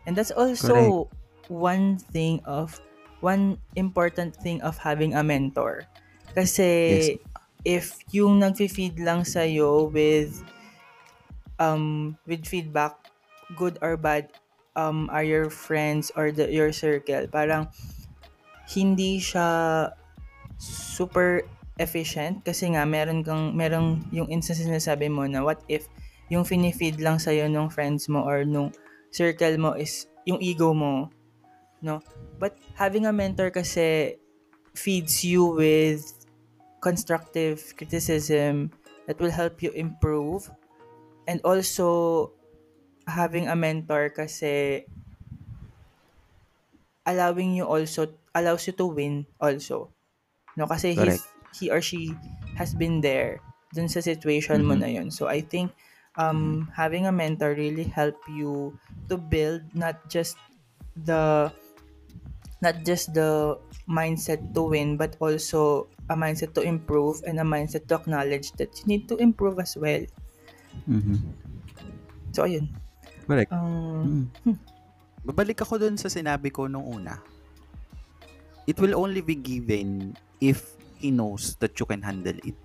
And 0.05 0.13
that's 0.13 0.33
also 0.33 1.09
one 1.47 1.97
thing 1.97 2.41
of, 2.45 2.77
one 3.21 3.57
important 3.75 4.35
thing 4.35 4.61
of 4.61 4.77
having 4.77 5.15
a 5.15 5.23
mentor. 5.23 5.85
Kasi, 6.35 7.17
if 7.65 7.97
yung 8.13 8.39
nagfe-feed 8.39 9.01
lang 9.01 9.25
sa'yo 9.25 9.89
with, 9.89 10.43
um, 11.57 12.15
with 12.29 12.45
feedback, 12.45 12.95
good 13.57 13.79
or 13.81 13.97
bad, 13.97 14.29
um, 14.75 15.09
are 15.09 15.25
your 15.25 15.49
friends 15.49 16.11
or 16.15 16.31
the, 16.31 16.47
your 16.53 16.71
circle, 16.71 17.25
parang, 17.27 17.67
hindi 18.69 19.17
siya 19.17 19.89
super 20.59 21.41
efficient 21.79 22.43
kasi 22.43 22.67
nga 22.75 22.83
meron 22.83 23.23
kang 23.23 23.55
merong 23.55 24.03
yung 24.11 24.27
instances 24.27 24.67
na 24.67 24.83
sabi 24.83 25.07
mo 25.07 25.23
na 25.23 25.39
what 25.39 25.63
if 25.71 25.87
yung 26.27 26.43
finifeed 26.43 26.99
lang 26.99 27.17
sa'yo 27.17 27.47
nung 27.47 27.71
friends 27.71 28.11
mo 28.11 28.21
or 28.27 28.43
nung 28.43 28.69
circle 29.09 29.55
mo 29.55 29.73
is 29.79 30.11
yung 30.27 30.37
ego 30.43 30.75
mo 30.75 31.09
no? 31.81 32.03
But 32.39 32.55
having 32.75 33.05
a 33.05 33.13
mentor 33.13 33.51
kasi 33.51 34.15
feeds 34.75 35.23
you 35.23 35.45
with 35.59 36.03
constructive 36.79 37.59
criticism 37.75 38.71
that 39.07 39.19
will 39.19 39.31
help 39.31 39.63
you 39.63 39.71
improve. 39.75 40.47
And 41.27 41.41
also 41.43 42.31
having 43.07 43.47
a 43.47 43.55
mentor 43.55 44.09
kasi 44.09 44.85
allowing 47.05 47.55
you 47.55 47.65
also 47.65 48.07
allows 48.35 48.67
you 48.67 48.73
to 48.77 48.85
win 48.85 49.25
also 49.41 49.89
no 50.59 50.67
kasi 50.67 50.91
he's, 50.91 51.23
he 51.55 51.71
or 51.71 51.79
she 51.79 52.11
has 52.59 52.75
been 52.75 52.99
there 52.99 53.39
dun 53.71 53.87
sa 53.87 54.03
situation 54.03 54.67
mo 54.67 54.75
Mhm. 54.75 54.81
na 54.83 54.89
yun 54.91 55.07
so 55.07 55.31
i 55.31 55.39
think 55.39 55.71
um 56.19 56.67
having 56.75 57.07
a 57.07 57.13
mentor 57.15 57.55
really 57.55 57.87
help 57.87 58.19
you 58.27 58.75
to 59.07 59.15
build 59.15 59.63
not 59.71 59.95
just 60.11 60.35
the 61.07 61.47
not 62.59 62.75
just 62.83 63.15
the 63.15 63.55
mindset 63.87 64.43
to 64.51 64.67
win 64.67 64.99
but 64.99 65.15
also 65.23 65.87
a 66.11 66.15
mindset 66.17 66.51
to 66.53 66.61
improve 66.61 67.23
and 67.23 67.39
a 67.39 67.47
mindset 67.47 67.87
to 67.87 67.95
acknowledge 67.95 68.51
that 68.59 68.69
you 68.81 68.85
need 68.85 69.07
to 69.07 69.15
improve 69.17 69.57
as 69.63 69.79
well 69.79 70.03
Mm-hmm. 70.89 71.17
so 72.33 72.43
ayun 72.45 72.65
Correct. 73.29 73.51
um 73.53 74.25
Mm. 74.43 74.57
Babalik 75.21 75.61
ako 75.61 75.77
dun 75.77 75.99
sa 75.99 76.09
sinabi 76.09 76.49
ko 76.49 76.65
nung 76.65 76.87
una. 76.87 77.19
It 78.65 78.79
will 78.81 78.95
only 78.97 79.21
be 79.21 79.35
given 79.37 80.15
if 80.39 80.75
he 80.99 81.11
knows 81.11 81.55
that 81.59 81.79
you 81.79 81.85
can 81.85 82.01
handle 82.01 82.35
it. 82.43 82.55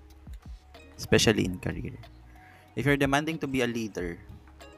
Especially 0.97 1.45
in 1.45 1.59
career. 1.59 1.95
If 2.75 2.85
you're 2.85 2.99
demanding 2.99 3.39
to 3.39 3.47
be 3.47 3.61
a 3.61 3.67
leader, 3.67 4.19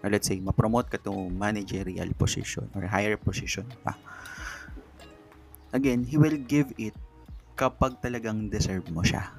or 0.04 0.10
let's 0.10 0.28
say, 0.28 0.38
ma-promote 0.38 0.90
ka 0.90 0.98
to 1.02 1.30
managerial 1.30 2.10
position 2.14 2.70
or 2.78 2.86
higher 2.86 3.18
position 3.18 3.66
pa. 3.82 3.98
Again, 5.74 6.06
he 6.06 6.18
will 6.18 6.38
give 6.38 6.74
it 6.78 6.94
kapag 7.58 7.98
talagang 8.02 8.50
deserve 8.54 8.86
mo 8.94 9.02
siya. 9.02 9.34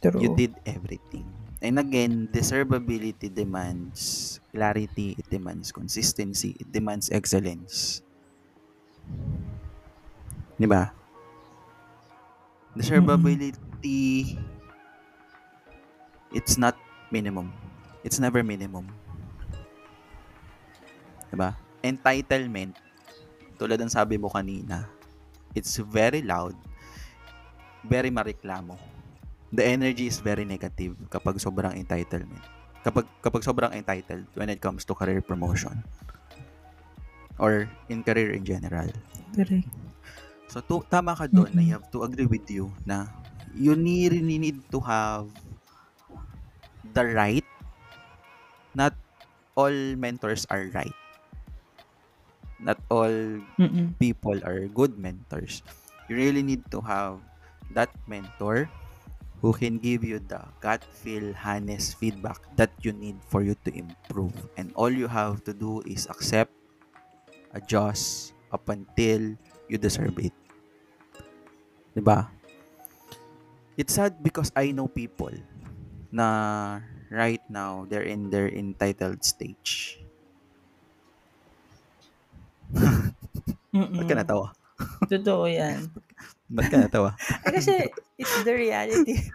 true 0.00 0.22
You 0.22 0.32
did 0.32 0.54
everything. 0.64 1.26
And 1.60 1.76
again, 1.76 2.32
deservability 2.32 3.28
demands 3.28 4.40
clarity, 4.48 5.12
it 5.20 5.28
demands 5.28 5.68
consistency, 5.76 6.56
it 6.56 6.72
demands 6.72 7.12
excellence. 7.12 8.00
Di 10.56 10.64
ba? 10.64 10.99
Deservability, 12.80 14.40
it's 16.32 16.56
not 16.56 16.80
minimum. 17.12 17.52
It's 18.00 18.16
never 18.16 18.40
minimum. 18.40 18.88
Di 21.28 21.36
ba? 21.36 21.52
Entitlement, 21.84 22.80
tulad 23.60 23.76
ng 23.84 23.92
sabi 23.92 24.16
mo 24.16 24.32
kanina, 24.32 24.88
it's 25.52 25.76
very 25.76 26.24
loud, 26.24 26.56
very 27.84 28.08
mareklamo 28.08 28.80
the 29.50 29.66
energy 29.66 30.06
is 30.06 30.22
very 30.22 30.46
negative 30.46 30.94
kapag 31.10 31.42
sobrang 31.42 31.74
entitlement. 31.74 32.42
Kapag 32.86 33.04
kapag 33.20 33.42
sobrang 33.44 33.74
entitled 33.74 34.24
when 34.38 34.48
it 34.48 34.62
comes 34.62 34.86
to 34.86 34.96
career 34.96 35.20
promotion 35.20 35.84
or 37.36 37.68
in 37.90 38.00
career 38.06 38.32
in 38.32 38.46
general. 38.46 38.88
correct 39.30 39.89
So 40.50 40.58
to, 40.68 40.82
tama 40.90 41.14
ka 41.16 41.26
doon. 41.30 41.52
Mhm. 41.52 41.60
I 41.62 41.70
have 41.72 41.86
to 41.94 42.02
agree 42.06 42.26
with 42.26 42.46
you 42.50 42.74
na 42.84 43.06
you 43.54 43.74
need, 43.78 44.12
really 44.18 44.38
need 44.38 44.58
to 44.74 44.80
have 44.82 45.30
the 46.84 47.04
right. 47.04 47.44
Not 48.74 48.98
all 49.56 49.72
mentors 49.96 50.46
are 50.50 50.70
right. 50.74 50.96
Not 52.60 52.78
all 52.90 53.42
Mm-mm. 53.58 53.94
people 53.98 54.38
are 54.44 54.68
good 54.68 54.98
mentors. 54.98 55.62
You 56.08 56.16
really 56.16 56.42
need 56.42 56.70
to 56.70 56.80
have 56.82 57.22
that 57.70 57.90
mentor 58.06 58.70
who 59.40 59.52
can 59.54 59.78
give 59.78 60.04
you 60.04 60.18
the 60.20 60.42
gut 60.60 60.84
feel, 60.84 61.34
honest 61.44 61.96
feedback 61.98 62.40
that 62.56 62.72
you 62.84 62.92
need 62.92 63.24
for 63.24 63.42
you 63.42 63.54
to 63.64 63.70
improve. 63.74 64.34
And 64.56 64.72
all 64.74 64.90
you 64.90 65.08
have 65.08 65.44
to 65.44 65.54
do 65.54 65.82
is 65.86 66.06
accept, 66.10 66.52
adjust 67.52 68.34
up 68.52 68.68
until 68.68 69.36
you 69.68 69.78
deserve 69.78 70.18
it. 70.18 70.34
Diba? 72.00 72.32
It's 73.76 73.92
sad 73.92 74.24
because 74.24 74.48
I 74.56 74.72
know 74.72 74.88
people 74.88 75.36
na 76.08 76.80
right 77.12 77.44
now 77.52 77.84
they're 77.92 78.08
in 78.08 78.32
their 78.32 78.48
entitled 78.48 79.20
stage. 79.20 80.00
Ba't 83.70 84.06
ka 84.08 84.14
natawa? 84.16 84.56
Totoo 85.12 85.44
yan. 85.44 85.92
Ba't 86.56 86.72
ka 86.72 86.76
natawa? 86.88 87.20
Eh, 87.44 87.52
kasi 87.52 87.92
it's 88.16 88.36
the 88.48 88.54
reality. 88.56 89.20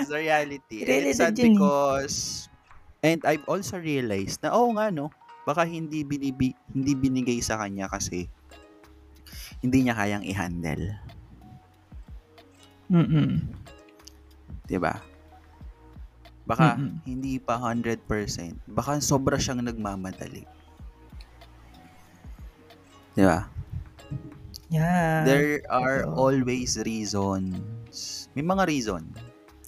It's 0.00 0.08
the 0.08 0.24
reality. 0.24 0.82
Really, 0.86 1.12
it's 1.12 1.20
sad 1.20 1.36
because 1.36 2.48
and 3.04 3.20
I've 3.26 3.44
also 3.44 3.76
realized 3.76 4.40
na 4.40 4.54
oo 4.54 4.72
nga 4.78 4.88
no, 4.88 5.12
baka 5.44 5.66
hindi 5.68 6.06
binibi, 6.06 6.56
hindi 6.72 6.92
binigay 6.96 7.42
sa 7.44 7.60
kanya 7.60 7.90
kasi 7.90 8.30
hindi 9.60 9.84
niya 9.84 9.98
kayang 9.98 10.24
i-handle, 10.24 10.96
Mm-mm. 12.92 13.40
'di 14.68 14.76
ba? 14.76 15.00
Baka 16.44 16.76
Mm-mm. 16.76 17.00
hindi 17.08 17.40
pa 17.40 17.56
100%, 17.56 18.04
baka 18.68 19.00
sobra 19.00 19.40
siyang 19.40 19.64
nagmamadali. 19.64 20.44
'Di 23.16 23.24
ba? 23.24 23.48
Yeah. 24.72 25.28
There 25.28 25.60
are 25.68 26.08
totoo. 26.08 26.16
always 26.16 26.80
reasons. 26.80 28.28
May 28.32 28.40
mga 28.40 28.64
reason 28.68 29.04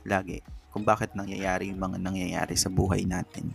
lagi 0.09 0.41
kung 0.73 0.85
bakit 0.85 1.13
nangyayari 1.13 1.69
yung 1.69 1.81
mga 1.81 2.01
nangyayari 2.01 2.57
sa 2.57 2.73
buhay 2.73 3.05
natin. 3.05 3.53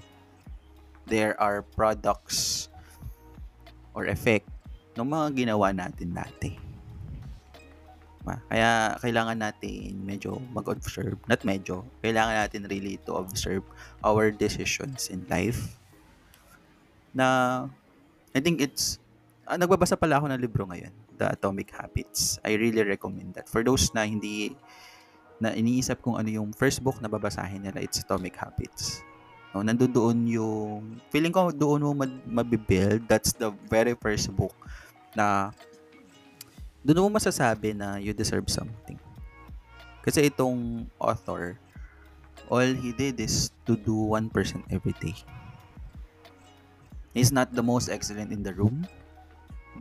There 1.10 1.34
are 1.42 1.66
products 1.66 2.70
or 3.98 4.06
effect 4.06 4.46
ng 4.94 5.10
mga 5.10 5.28
ginawa 5.46 5.74
natin 5.74 6.14
dati. 6.14 6.69
Diba? 8.30 8.46
Kaya 8.46 8.72
kailangan 9.02 9.38
natin 9.42 10.06
medyo 10.06 10.38
mag-observe. 10.54 11.18
Not 11.26 11.42
medyo. 11.42 11.82
Kailangan 12.06 12.46
natin 12.46 12.62
really 12.70 13.02
to 13.10 13.18
observe 13.18 13.66
our 14.06 14.30
decisions 14.30 15.10
in 15.10 15.26
life. 15.34 15.82
Na 17.10 17.66
I 18.38 18.40
think 18.40 18.62
it's 18.62 19.02
ah, 19.50 19.58
nagbabasa 19.58 19.98
pala 19.98 20.22
ako 20.22 20.30
ng 20.30 20.42
libro 20.42 20.70
ngayon, 20.70 20.94
The 21.18 21.34
Atomic 21.34 21.74
Habits. 21.74 22.38
I 22.46 22.54
really 22.54 22.86
recommend 22.86 23.34
that. 23.34 23.50
For 23.50 23.66
those 23.66 23.90
na 23.98 24.06
hindi 24.06 24.54
na 25.42 25.56
iniisip 25.56 26.06
kung 26.06 26.20
ano 26.20 26.30
yung 26.30 26.54
first 26.54 26.86
book 26.86 27.02
na 27.02 27.10
babasahin 27.10 27.66
nila, 27.66 27.82
it's 27.82 28.06
Atomic 28.06 28.38
Habits. 28.38 29.02
No, 29.50 29.66
nandun 29.66 29.90
doon 29.90 30.18
yung 30.30 31.02
feeling 31.10 31.34
ko 31.34 31.50
doon 31.50 31.82
mo 31.82 31.98
mabibuild. 32.30 33.10
That's 33.10 33.34
the 33.34 33.50
very 33.66 33.98
first 33.98 34.30
book 34.38 34.54
na 35.18 35.50
doon 36.84 37.08
mo 37.08 37.20
masasabi 37.20 37.76
na 37.76 38.00
you 38.00 38.16
deserve 38.16 38.48
something. 38.48 38.98
Kasi 40.04 40.32
itong 40.32 40.88
author, 40.98 41.60
all 42.48 42.66
he 42.66 42.96
did 42.96 43.20
is 43.20 43.52
to 43.68 43.76
do 43.76 43.94
1% 44.16 44.32
every 44.72 44.96
day. 45.04 45.16
He's 47.12 47.36
not 47.36 47.52
the 47.52 47.66
most 47.66 47.90
excellent 47.90 48.32
in 48.32 48.46
the 48.46 48.54
room, 48.54 48.88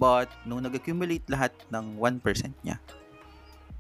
but 0.01 0.27
nung 0.49 0.65
nag-accumulate 0.65 1.25
lahat 1.29 1.55
ng 1.71 2.01
1% 2.01 2.21
niya, 2.67 2.81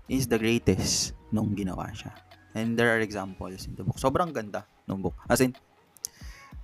is 0.08 0.28
the 0.30 0.38
greatest 0.38 1.12
nung 1.34 1.52
ginawa 1.52 1.90
siya. 1.92 2.14
And 2.56 2.78
there 2.78 2.88
are 2.94 3.00
examples 3.00 3.68
in 3.68 3.76
the 3.76 3.84
book. 3.84 4.00
Sobrang 4.00 4.32
ganda 4.32 4.64
nung 4.88 5.04
book. 5.04 5.16
As 5.28 5.44
in, 5.44 5.52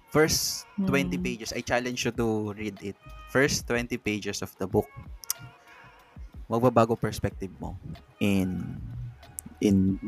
first 0.09 0.65
20 0.81 1.19
Hmm. 1.19 1.23
pages, 1.23 1.51
I 1.53 1.61
challenge 1.61 2.07
you 2.07 2.13
to 2.15 2.55
read 2.57 2.79
it. 2.81 2.97
First 3.29 3.67
20 3.69 3.99
pages 3.99 4.41
of 4.41 4.55
the 4.57 4.69
book, 4.71 4.89
magbabago 6.55 6.95
perspective 6.95 7.51
mo 7.59 7.75
in 8.23 8.79
in 9.59 9.99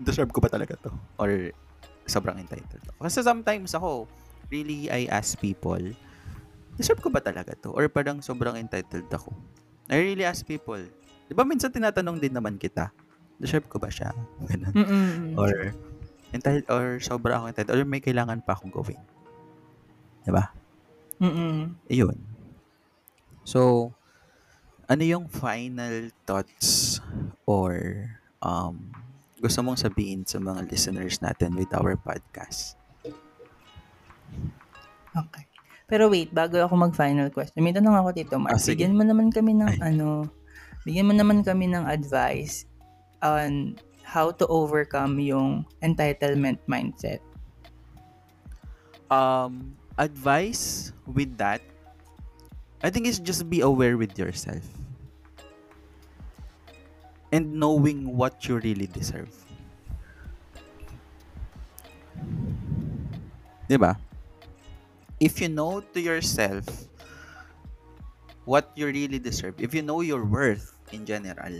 deserve 0.00 0.30
ko 0.30 0.40
ba 0.40 0.50
talaga 0.50 0.78
to? 0.80 0.92
Or 1.18 1.30
sobrang 2.08 2.38
entitled 2.40 2.82
ako? 2.94 2.98
Kasi 3.04 3.18
sometimes 3.20 3.74
ako, 3.74 4.06
really, 4.48 4.88
I 4.88 5.10
ask 5.10 5.36
people, 5.38 5.82
deserve 6.78 7.02
ko 7.02 7.10
ba 7.12 7.20
talaga 7.20 7.52
to? 7.66 7.74
Or 7.74 7.86
parang 7.90 8.22
sobrang 8.22 8.56
entitled 8.56 9.10
ako? 9.10 9.34
I 9.90 10.00
really 10.00 10.24
ask 10.24 10.46
people, 10.46 10.80
di 11.28 11.34
ba 11.34 11.44
minsan 11.44 11.74
tinatanong 11.74 12.22
din 12.22 12.32
naman 12.32 12.56
kita, 12.56 12.94
deserve 13.36 13.66
ko 13.66 13.82
ba 13.82 13.90
siya? 13.90 14.14
Ganun. 14.48 14.74
Mm-mm. 14.74 15.34
Or, 15.36 15.74
entitled, 16.32 16.66
or 16.70 17.02
sobra 17.02 17.42
ako 17.42 17.52
entitled, 17.52 17.76
or 17.76 17.84
may 17.84 18.00
kailangan 18.00 18.40
pa 18.40 18.54
akong 18.56 18.72
gawin. 18.72 19.00
Di 20.24 20.30
ba? 20.32 20.48
Mm-mm. 21.18 21.74
Ayun. 21.90 22.16
So, 23.42 23.90
ano 24.88 25.02
yung 25.04 25.28
final 25.28 26.08
thoughts 26.24 26.98
or 27.44 28.08
um, 28.40 28.88
gusto 29.38 29.60
mong 29.60 29.78
sabihin 29.78 30.24
sa 30.24 30.40
mga 30.40 30.64
listeners 30.66 31.20
natin 31.20 31.52
with 31.54 31.68
our 31.76 31.94
podcast? 31.94 32.74
Okay. 35.12 35.44
Pero 35.88 36.08
wait, 36.12 36.32
bago 36.32 36.60
ako 36.60 36.76
mag-final 36.76 37.32
question, 37.32 37.64
may 37.64 37.72
tanong 37.72 37.96
ako 37.96 38.10
dito, 38.12 38.34
Mark. 38.36 38.56
Ah, 38.56 38.60
sige. 38.60 38.80
bigyan 38.80 38.96
mo 38.96 39.04
naman 39.08 39.32
kami 39.32 39.56
ng 39.56 39.72
Ay. 39.80 39.96
ano, 39.96 40.28
bigyan 40.84 41.08
mo 41.08 41.14
naman 41.16 41.40
kami 41.40 41.68
ng 41.68 41.84
advice 41.88 42.68
on 43.24 43.76
how 44.04 44.32
to 44.32 44.44
overcome 44.48 45.16
yung 45.20 45.64
entitlement 45.80 46.60
mindset. 46.68 47.20
Um, 49.08 49.76
advice 49.96 50.92
with 51.08 51.36
that, 51.40 51.64
I 52.84 52.92
think 52.92 53.08
is 53.08 53.20
just 53.20 53.48
be 53.48 53.64
aware 53.64 53.96
with 53.96 54.16
yourself. 54.20 54.64
And 57.28 57.60
knowing 57.60 58.16
what 58.16 58.48
you 58.48 58.56
really 58.56 58.88
deserve. 58.88 59.28
'Di 63.68 63.76
ba? 63.76 64.00
If 65.20 65.44
you 65.44 65.52
know 65.52 65.84
to 65.92 66.00
yourself 66.00 66.64
what 68.48 68.72
you 68.72 68.88
really 68.88 69.20
deserve, 69.20 69.60
if 69.60 69.76
you 69.76 69.84
know 69.84 70.00
your 70.00 70.24
worth 70.24 70.72
in 70.88 71.04
general, 71.04 71.52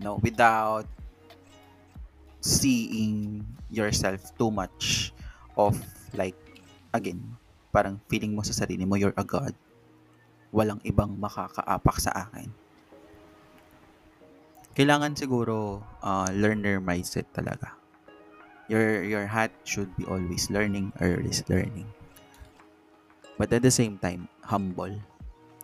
no, 0.00 0.16
without 0.24 0.88
seeing 2.40 3.44
yourself 3.68 4.32
too 4.40 4.48
much 4.48 5.12
of 5.60 5.76
like 6.16 6.38
again, 6.96 7.20
parang 7.68 8.00
feeling 8.08 8.32
mo 8.32 8.40
sa 8.40 8.56
sarili 8.56 8.88
mo 8.88 8.96
you're 8.96 9.16
a 9.20 9.26
god. 9.26 9.52
Walang 10.56 10.80
ibang 10.88 11.20
makakaapak 11.20 12.00
sa 12.00 12.16
akin. 12.16 12.48
Kailangan 14.74 15.14
siguro 15.14 15.86
uh, 16.02 16.28
learner 16.34 16.82
mindset 16.82 17.30
talaga. 17.30 17.78
Your 18.66 19.06
your 19.06 19.26
hat 19.28 19.54
should 19.62 19.92
be 19.94 20.02
always 20.08 20.50
learning 20.50 20.90
or 20.98 21.20
is 21.22 21.46
learning. 21.46 21.86
But 23.38 23.54
at 23.54 23.62
the 23.62 23.70
same 23.70 23.98
time, 24.02 24.26
humble. 24.42 24.94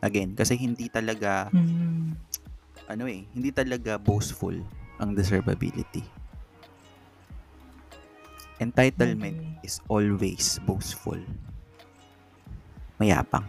Again, 0.03 0.35
kasi 0.39 0.55
hindi 0.57 0.87
talaga 0.89 1.51
Mm. 1.51 2.15
ano 2.91 3.05
eh, 3.07 3.27
hindi 3.35 3.51
talaga 3.51 3.99
boastful 3.99 4.55
ang 4.99 5.15
deservability. 5.15 6.03
Entitlement 8.61 9.41
Okay. 9.41 9.67
is 9.67 9.81
always 9.89 10.61
boastful. 10.69 11.17
Mayapang. 13.01 13.49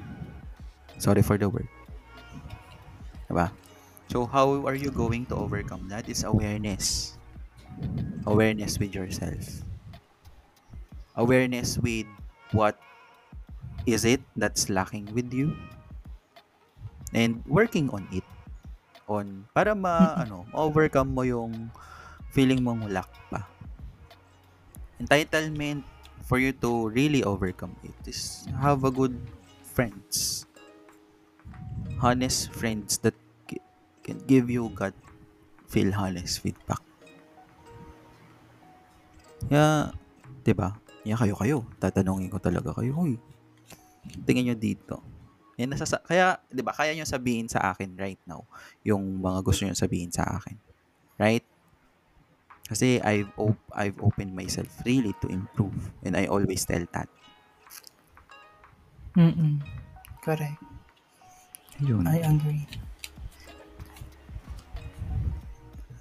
Sorry 0.95 1.19
for 1.19 1.36
the 1.36 1.52
word. 1.52 1.67
Diba? 3.28 3.52
So, 4.12 4.28
how 4.28 4.67
are 4.67 4.76
you 4.76 4.91
going 4.91 5.24
to 5.32 5.39
overcome 5.39 5.88
that? 5.88 6.12
Is 6.12 6.28
awareness. 6.28 7.15
Awareness 8.27 8.75
with 8.75 8.92
yourself. 8.92 9.63
Awareness 11.15 11.79
with 11.79 12.12
what 12.52 12.75
is 13.88 14.04
it 14.04 14.19
that's 14.35 14.67
lacking 14.67 15.08
with 15.15 15.31
you. 15.31 15.56
And 17.15 17.40
working 17.48 17.88
on 17.96 18.04
it. 18.12 18.27
On, 19.08 19.48
para 19.56 19.71
ma, 19.71 20.19
ano, 20.27 20.44
overcome 20.52 21.15
mo 21.15 21.23
yung 21.23 21.71
feeling 22.35 22.67
mong 22.67 22.92
lack 22.92 23.08
pa. 23.31 23.48
Entitlement, 25.00 25.88
for 26.27 26.35
you 26.35 26.52
to 26.60 26.92
really 26.92 27.23
overcome 27.23 27.75
it 27.83 27.96
is 28.08 28.44
have 28.60 28.83
a 28.83 28.92
good 28.92 29.15
friends. 29.63 30.44
Honest 32.04 32.52
friends 32.52 33.00
that 33.04 33.15
can 34.02 34.17
give 34.25 34.49
you 34.49 34.69
God 34.73 34.93
feel 35.71 35.93
honest 35.95 36.43
feedback. 36.43 36.81
Kaya, 39.47 39.95
di 40.43 40.54
ba? 40.54 40.75
Kaya 41.02 41.15
kayo 41.17 41.35
kayo. 41.39 41.58
Tatanungin 41.81 42.29
ko 42.29 42.37
talaga 42.37 42.75
kayo, 42.77 42.93
Hoy, 42.93 43.17
tingin 44.25 44.52
nyo 44.52 44.56
dito. 44.58 45.02
Yan 45.60 45.77
nasa 45.77 45.85
kaya 46.02 46.41
'di 46.49 46.62
ba 46.65 46.73
kaya 46.73 46.95
niyo 46.95 47.06
sabihin 47.06 47.45
sa 47.45 47.69
akin 47.69 47.93
right 47.99 48.17
now 48.25 48.41
yung 48.81 49.21
mga 49.21 49.45
gusto 49.45 49.62
niyo 49.62 49.77
sabihin 49.77 50.10
sa 50.10 50.25
akin. 50.25 50.58
Right? 51.21 51.45
Kasi 52.65 53.04
I've 53.04 53.29
op- 53.35 53.69
I've 53.75 53.99
opened 53.99 54.31
myself 54.33 54.71
really 54.87 55.12
to 55.21 55.27
improve 55.27 55.75
and 56.08 56.15
I 56.15 56.25
always 56.31 56.63
tell 56.63 56.81
that. 56.95 57.12
Mm. 59.13 59.60
Correct. 60.23 60.56
Yun. 61.83 62.08
I 62.08 62.23
agree. 62.23 62.63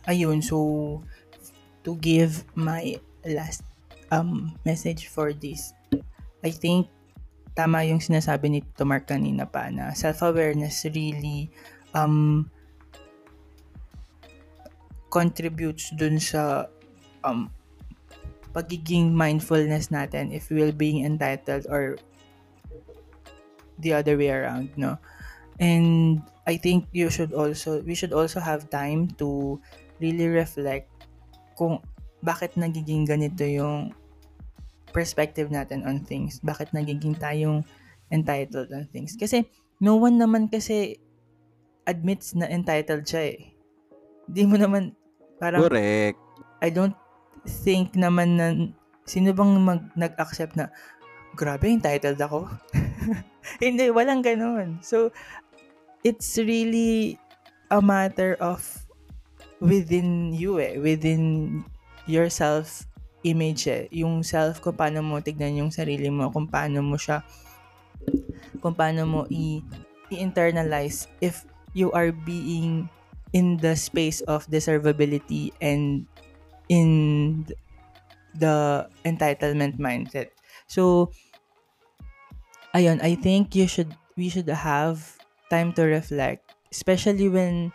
Ayun, 0.09 0.41
so 0.41 1.01
to 1.85 1.97
give 2.01 2.45
my 2.57 2.97
last 3.25 3.65
um 4.13 4.57
message 4.65 5.09
for 5.13 5.33
this, 5.33 5.73
I 6.45 6.51
think 6.51 6.89
tama 7.53 7.85
yung 7.85 8.01
sinasabi 8.01 8.47
ni 8.49 8.59
Tito 8.65 8.89
Mark 8.89 9.11
kanina 9.11 9.45
pa 9.45 9.69
na 9.69 9.93
self-awareness 9.93 10.87
really 10.95 11.51
um 11.93 12.49
contributes 15.11 15.91
dun 15.99 16.17
sa 16.23 16.71
um 17.27 17.51
pagiging 18.55 19.15
mindfulness 19.15 19.91
natin 19.95 20.35
if 20.35 20.51
we're 20.51 20.75
being 20.75 21.07
entitled 21.07 21.67
or 21.71 21.99
the 23.79 23.93
other 23.95 24.17
way 24.17 24.31
around, 24.31 24.71
no? 24.77 24.99
And 25.61 26.23
I 26.47 26.57
think 26.57 26.89
you 26.93 27.11
should 27.11 27.33
also, 27.33 27.83
we 27.83 27.95
should 27.95 28.13
also 28.13 28.41
have 28.41 28.71
time 28.71 29.13
to 29.21 29.61
really 30.01 30.27
reflect 30.27 30.89
kung 31.55 31.81
bakit 32.21 32.57
nagiging 32.57 33.05
ganito 33.05 33.45
yung 33.45 33.93
perspective 34.91 35.49
natin 35.49 35.87
on 35.87 36.03
things. 36.03 36.43
Bakit 36.43 36.75
nagiging 36.75 37.17
tayong 37.17 37.63
entitled 38.11 38.69
on 38.75 38.85
things. 38.91 39.15
Kasi 39.15 39.47
no 39.79 39.97
one 39.97 40.19
naman 40.19 40.51
kasi 40.51 40.99
admits 41.87 42.35
na 42.37 42.51
entitled 42.51 43.07
siya 43.07 43.39
eh. 43.39 43.41
Hindi 44.29 44.43
mo 44.47 44.57
naman 44.59 44.83
parang 45.41 45.65
Correct. 45.65 46.19
I 46.61 46.69
don't 46.69 46.97
think 47.65 47.97
naman 47.97 48.37
na 48.37 48.47
sino 49.09 49.33
bang 49.33 49.53
mag, 49.59 49.83
nag-accept 49.97 50.55
na 50.61 50.69
grabe 51.35 51.71
entitled 51.71 52.21
ako. 52.21 52.47
Hindi, 53.65 53.89
walang 53.89 54.21
ganun. 54.21 54.79
So, 54.85 55.09
it's 56.05 56.37
really 56.37 57.17
a 57.73 57.81
matter 57.81 58.37
of 58.39 58.61
within 59.61 60.33
you 60.35 60.59
eh, 60.61 60.79
within 60.81 61.65
your 62.09 62.29
self 62.33 62.87
image 63.25 63.69
eh. 63.69 63.87
Yung 63.93 64.25
self 64.25 64.61
kung 64.65 64.77
paano 64.77 65.01
mo 65.05 65.21
tignan 65.21 65.57
yung 65.61 65.73
sarili 65.73 66.09
mo, 66.09 66.33
kung 66.33 66.49
paano 66.49 66.81
mo 66.85 66.97
siya 66.97 67.23
kung 68.61 68.75
paano 68.77 69.03
mo 69.09 69.21
i- 69.33 69.63
i-internalize 70.13 71.07
if 71.23 71.45
you 71.73 71.91
are 71.95 72.11
being 72.13 72.91
in 73.33 73.59
the 73.63 73.79
space 73.79 74.21
of 74.27 74.47
deservability 74.51 75.55
and 75.63 76.07
in 76.69 77.47
the 78.35 78.87
entitlement 79.05 79.79
mindset. 79.79 80.31
So, 80.69 81.13
ayun, 82.75 82.99
I 83.03 83.15
think 83.15 83.55
you 83.55 83.67
should, 83.67 83.95
we 84.17 84.29
should 84.29 84.49
have 84.49 85.19
time 85.51 85.73
to 85.75 85.83
reflect, 85.85 86.45
especially 86.73 87.29
when 87.29 87.73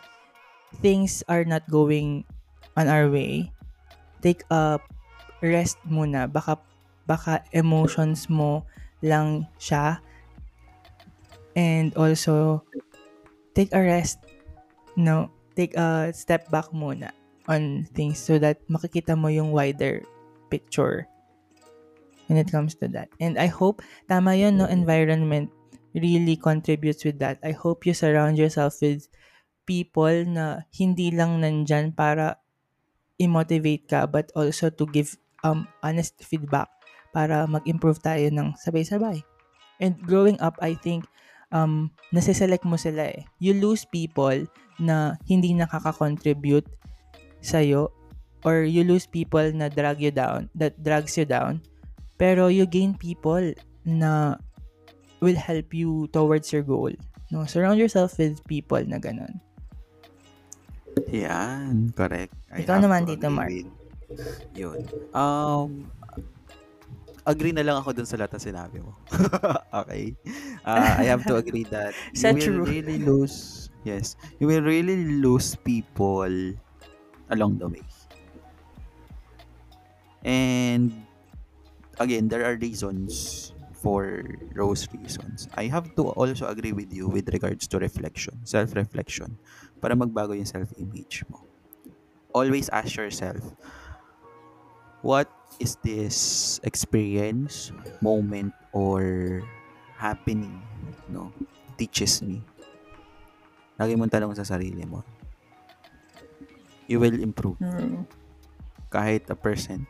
things 0.82 1.24
are 1.28 1.46
not 1.46 1.64
going 1.70 2.26
on 2.78 2.88
our 2.88 3.10
way. 3.10 3.52
Take 4.22 4.44
a 4.50 4.80
rest 5.42 5.78
muna. 5.88 6.32
Baka, 6.32 6.58
baka 7.08 7.44
emotions 7.54 8.30
mo 8.30 8.66
lang 9.02 9.48
siya. 9.60 10.00
And 11.56 11.96
also, 11.96 12.64
take 13.56 13.72
a 13.72 13.80
rest. 13.80 14.20
No, 14.96 15.32
take 15.56 15.76
a 15.76 16.12
step 16.12 16.52
back 16.52 16.72
muna 16.72 17.12
on 17.48 17.88
things 17.94 18.18
so 18.18 18.40
that 18.40 18.60
makikita 18.68 19.14
mo 19.16 19.28
yung 19.30 19.52
wider 19.52 20.02
picture 20.50 21.08
when 22.28 22.38
it 22.38 22.52
comes 22.52 22.74
to 22.76 22.88
that. 22.90 23.10
And 23.20 23.38
I 23.38 23.48
hope, 23.48 23.82
tama 24.10 24.36
yun, 24.36 24.58
no, 24.58 24.66
environment 24.66 25.52
really 25.94 26.36
contributes 26.36 27.06
with 27.06 27.20
that. 27.20 27.40
I 27.44 27.52
hope 27.52 27.86
you 27.86 27.94
surround 27.94 28.38
yourself 28.38 28.82
with 28.82 29.08
people 29.66 30.26
na 30.30 30.66
hindi 30.74 31.12
lang 31.12 31.42
nandyan 31.42 31.92
para 31.92 32.40
i-motivate 33.18 33.86
ka 33.90 34.06
but 34.06 34.30
also 34.38 34.70
to 34.70 34.86
give 34.90 35.18
um 35.44 35.68
honest 35.82 36.18
feedback 36.22 36.70
para 37.16 37.48
mag-improve 37.48 38.00
tayo 38.02 38.28
ng 38.32 38.54
sabay-sabay. 38.60 39.24
And 39.80 39.96
growing 40.04 40.40
up, 40.40 40.56
I 40.64 40.76
think 40.80 41.08
um 41.52 41.92
nasiselect 42.16 42.64
mo 42.64 42.80
sila 42.80 43.12
eh. 43.12 43.24
You 43.40 43.56
lose 43.56 43.88
people 43.88 44.48
na 44.82 45.16
hindi 45.28 45.56
nakaka-contribute 45.56 46.68
sa'yo 47.40 47.92
or 48.44 48.68
you 48.68 48.86
lose 48.86 49.08
people 49.10 49.46
na 49.56 49.72
drag 49.72 50.04
you 50.04 50.12
down, 50.12 50.52
that 50.54 50.76
drags 50.84 51.16
you 51.18 51.26
down 51.26 51.64
pero 52.16 52.48
you 52.48 52.64
gain 52.66 52.96
people 52.96 53.54
na 53.84 54.40
will 55.20 55.36
help 55.36 55.72
you 55.76 56.08
towards 56.12 56.52
your 56.52 56.64
goal. 56.64 56.92
No, 57.32 57.44
surround 57.46 57.80
yourself 57.80 58.16
with 58.20 58.40
people 58.48 58.82
na 58.88 59.00
ganun. 59.00 59.42
Yan, 61.04 61.92
correct. 61.94 62.34
I 62.52 62.64
Ikaw 62.64 62.78
naman, 62.80 63.04
to 63.04 63.08
Tito 63.08 63.28
agree 63.28 63.36
Mark. 63.38 63.56
Yun. 64.56 64.90
Um, 65.14 65.92
agree 67.26 67.52
na 67.54 67.66
lang 67.66 67.78
ako 67.82 67.90
dun 67.98 68.06
sa 68.08 68.18
lahat 68.22 68.38
ng 68.38 68.46
sinabi 68.54 68.78
mo. 68.86 69.02
okay. 69.82 70.14
Uh, 70.62 70.94
I 70.98 71.10
have 71.10 71.26
to 71.26 71.36
agree 71.42 71.66
that 71.74 71.98
you 72.14 72.30
will 72.34 72.62
true. 72.62 72.62
really 72.62 73.02
lose, 73.02 73.70
yes, 73.84 74.14
you 74.38 74.46
will 74.48 74.62
really 74.62 75.22
lose 75.22 75.58
people 75.58 76.30
along 77.30 77.60
the 77.60 77.70
way. 77.70 77.86
And 80.24 81.06
again, 82.00 82.28
there 82.30 82.46
are 82.46 82.58
reasons 82.58 83.54
for 83.74 84.24
those 84.56 84.88
reasons. 84.94 85.48
I 85.56 85.68
have 85.68 85.96
to 85.96 86.10
also 86.18 86.48
agree 86.48 86.74
with 86.74 86.94
you 86.94 87.08
with 87.10 87.30
regards 87.34 87.68
to 87.70 87.80
reflection, 87.80 88.46
self-reflection, 88.46 89.40
para 89.86 89.94
magbago 89.94 90.34
yung 90.34 90.50
self-image 90.50 91.30
mo. 91.30 91.46
Always 92.34 92.74
ask 92.74 92.98
yourself, 92.98 93.54
what 95.06 95.30
is 95.62 95.78
this 95.86 96.58
experience, 96.66 97.70
moment, 98.02 98.50
or 98.74 99.46
happening, 99.94 100.58
no, 101.06 101.30
teaches 101.78 102.26
me? 102.26 102.42
Lagi 103.78 103.94
mong 103.94 104.10
tanong 104.10 104.34
sa 104.34 104.42
sarili 104.42 104.82
mo. 104.90 105.06
You 106.90 106.98
will 106.98 107.22
improve 107.22 107.62
Mm. 107.62 108.10
kahit 108.90 109.30
a 109.30 109.38
percent. 109.38 109.86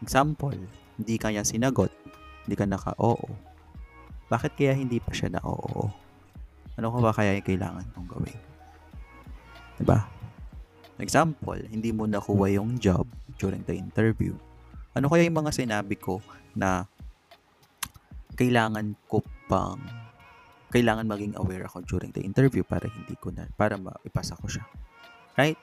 Example, 0.00 0.56
hindi 0.96 1.20
ka 1.20 1.28
niya 1.28 1.44
sinagot, 1.44 1.92
hindi 2.48 2.56
ka 2.56 2.64
naka-oo. 2.64 3.28
Bakit 4.32 4.56
kaya 4.56 4.72
hindi 4.72 4.96
pa 4.96 5.12
siya 5.12 5.36
na-oo? 5.36 5.92
Ano 6.80 6.88
ka 6.88 6.98
ba 7.04 7.12
kaya 7.12 7.36
yung 7.36 7.44
kailangan 7.44 7.84
mong 7.92 8.08
gawin? 8.16 8.51
Diba? 9.82 10.06
Example, 11.02 11.58
hindi 11.66 11.90
mo 11.90 12.06
nakuha 12.06 12.54
yung 12.54 12.78
job 12.78 13.02
during 13.34 13.66
the 13.66 13.74
interview. 13.74 14.30
Ano 14.94 15.10
kaya 15.10 15.26
yung 15.26 15.42
mga 15.42 15.50
sinabi 15.50 15.98
ko 15.98 16.22
na 16.54 16.86
kailangan 18.38 18.94
ko 19.10 19.18
pang 19.50 19.82
kailangan 20.70 21.04
maging 21.04 21.34
aware 21.36 21.66
ako 21.66 21.82
during 21.84 22.14
the 22.14 22.22
interview 22.22 22.62
para 22.62 22.86
hindi 22.86 23.12
ko 23.18 23.34
na 23.34 23.44
para 23.58 23.74
maipasa 23.74 24.38
ko 24.38 24.46
siya. 24.46 24.64
Right? 25.34 25.58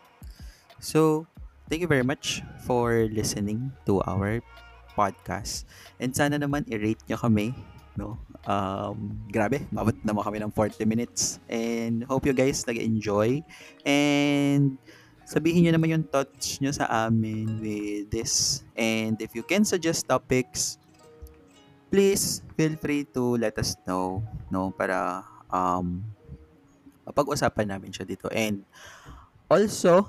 So, 0.83 1.25
thank 1.71 1.79
you 1.79 1.89
very 1.89 2.03
much 2.03 2.43
for 2.67 3.07
listening 3.07 3.71
to 3.87 4.03
our 4.03 4.43
podcast. 4.99 5.63
And 5.97 6.11
sana 6.11 6.35
naman 6.35 6.67
i-rate 6.67 7.01
nyo 7.07 7.15
kami, 7.15 7.55
no? 7.99 8.15
Um, 8.47 9.19
grabe, 9.27 9.67
mabot 9.67 9.91
naman 10.07 10.23
kami 10.23 10.37
ng 10.39 10.51
40 10.55 10.87
minutes. 10.87 11.43
And 11.51 12.07
hope 12.07 12.23
you 12.23 12.31
guys 12.31 12.63
nag-enjoy. 12.63 13.43
And 13.83 14.79
sabihin 15.27 15.67
nyo 15.67 15.75
naman 15.75 15.91
yung 15.91 16.05
thoughts 16.07 16.63
nyo 16.63 16.71
sa 16.71 16.87
amin 16.87 17.59
with 17.59 18.07
this. 18.07 18.63
And 18.79 19.19
if 19.19 19.35
you 19.35 19.43
can 19.43 19.67
suggest 19.67 20.07
topics, 20.07 20.79
please 21.91 22.39
feel 22.55 22.79
free 22.79 23.03
to 23.11 23.35
let 23.35 23.59
us 23.59 23.75
know, 23.83 24.23
no? 24.47 24.71
Para 24.71 25.27
um, 25.51 25.99
mapag-usapan 27.03 27.75
namin 27.75 27.91
siya 27.91 28.07
dito. 28.07 28.31
And 28.31 28.63
also, 29.51 30.07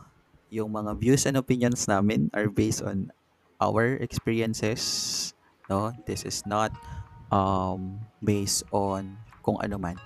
yung 0.55 0.71
mga 0.71 0.95
views 0.99 1.27
and 1.27 1.39
opinions 1.39 1.91
namin 1.91 2.31
are 2.31 2.47
based 2.47 2.87
on 2.87 3.11
our 3.61 4.01
experiences 4.03 4.83
no 5.71 5.95
this 6.09 6.27
is 6.27 6.43
not 6.49 6.75
um 7.31 7.99
based 8.23 8.67
on 8.71 9.17
kung 9.43 9.59
ano 9.63 9.79
man. 9.79 9.97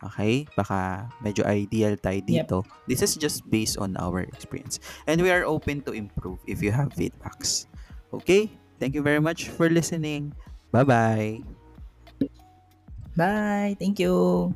Okay? 0.00 0.48
Baka 0.56 1.08
medyo 1.20 1.44
ideal 1.44 1.96
tayo 2.00 2.20
dito. 2.24 2.58
This 2.88 3.02
is 3.02 3.16
just 3.16 3.44
based 3.48 3.76
on 3.76 3.96
our 4.00 4.24
experience. 4.24 4.80
And 5.06 5.20
we 5.20 5.30
are 5.30 5.44
open 5.44 5.82
to 5.88 5.92
improve 5.92 6.40
if 6.48 6.60
you 6.64 6.72
have 6.72 6.92
feedbacks. 6.92 7.66
Okay? 8.12 8.50
Thank 8.80 8.96
you 8.96 9.04
very 9.04 9.20
much 9.20 9.52
for 9.52 9.68
listening. 9.68 10.32
Bye 10.72 10.86
bye 10.86 11.44
Bye. 13.16 13.76
Thank 13.78 13.98
you. 13.98 14.54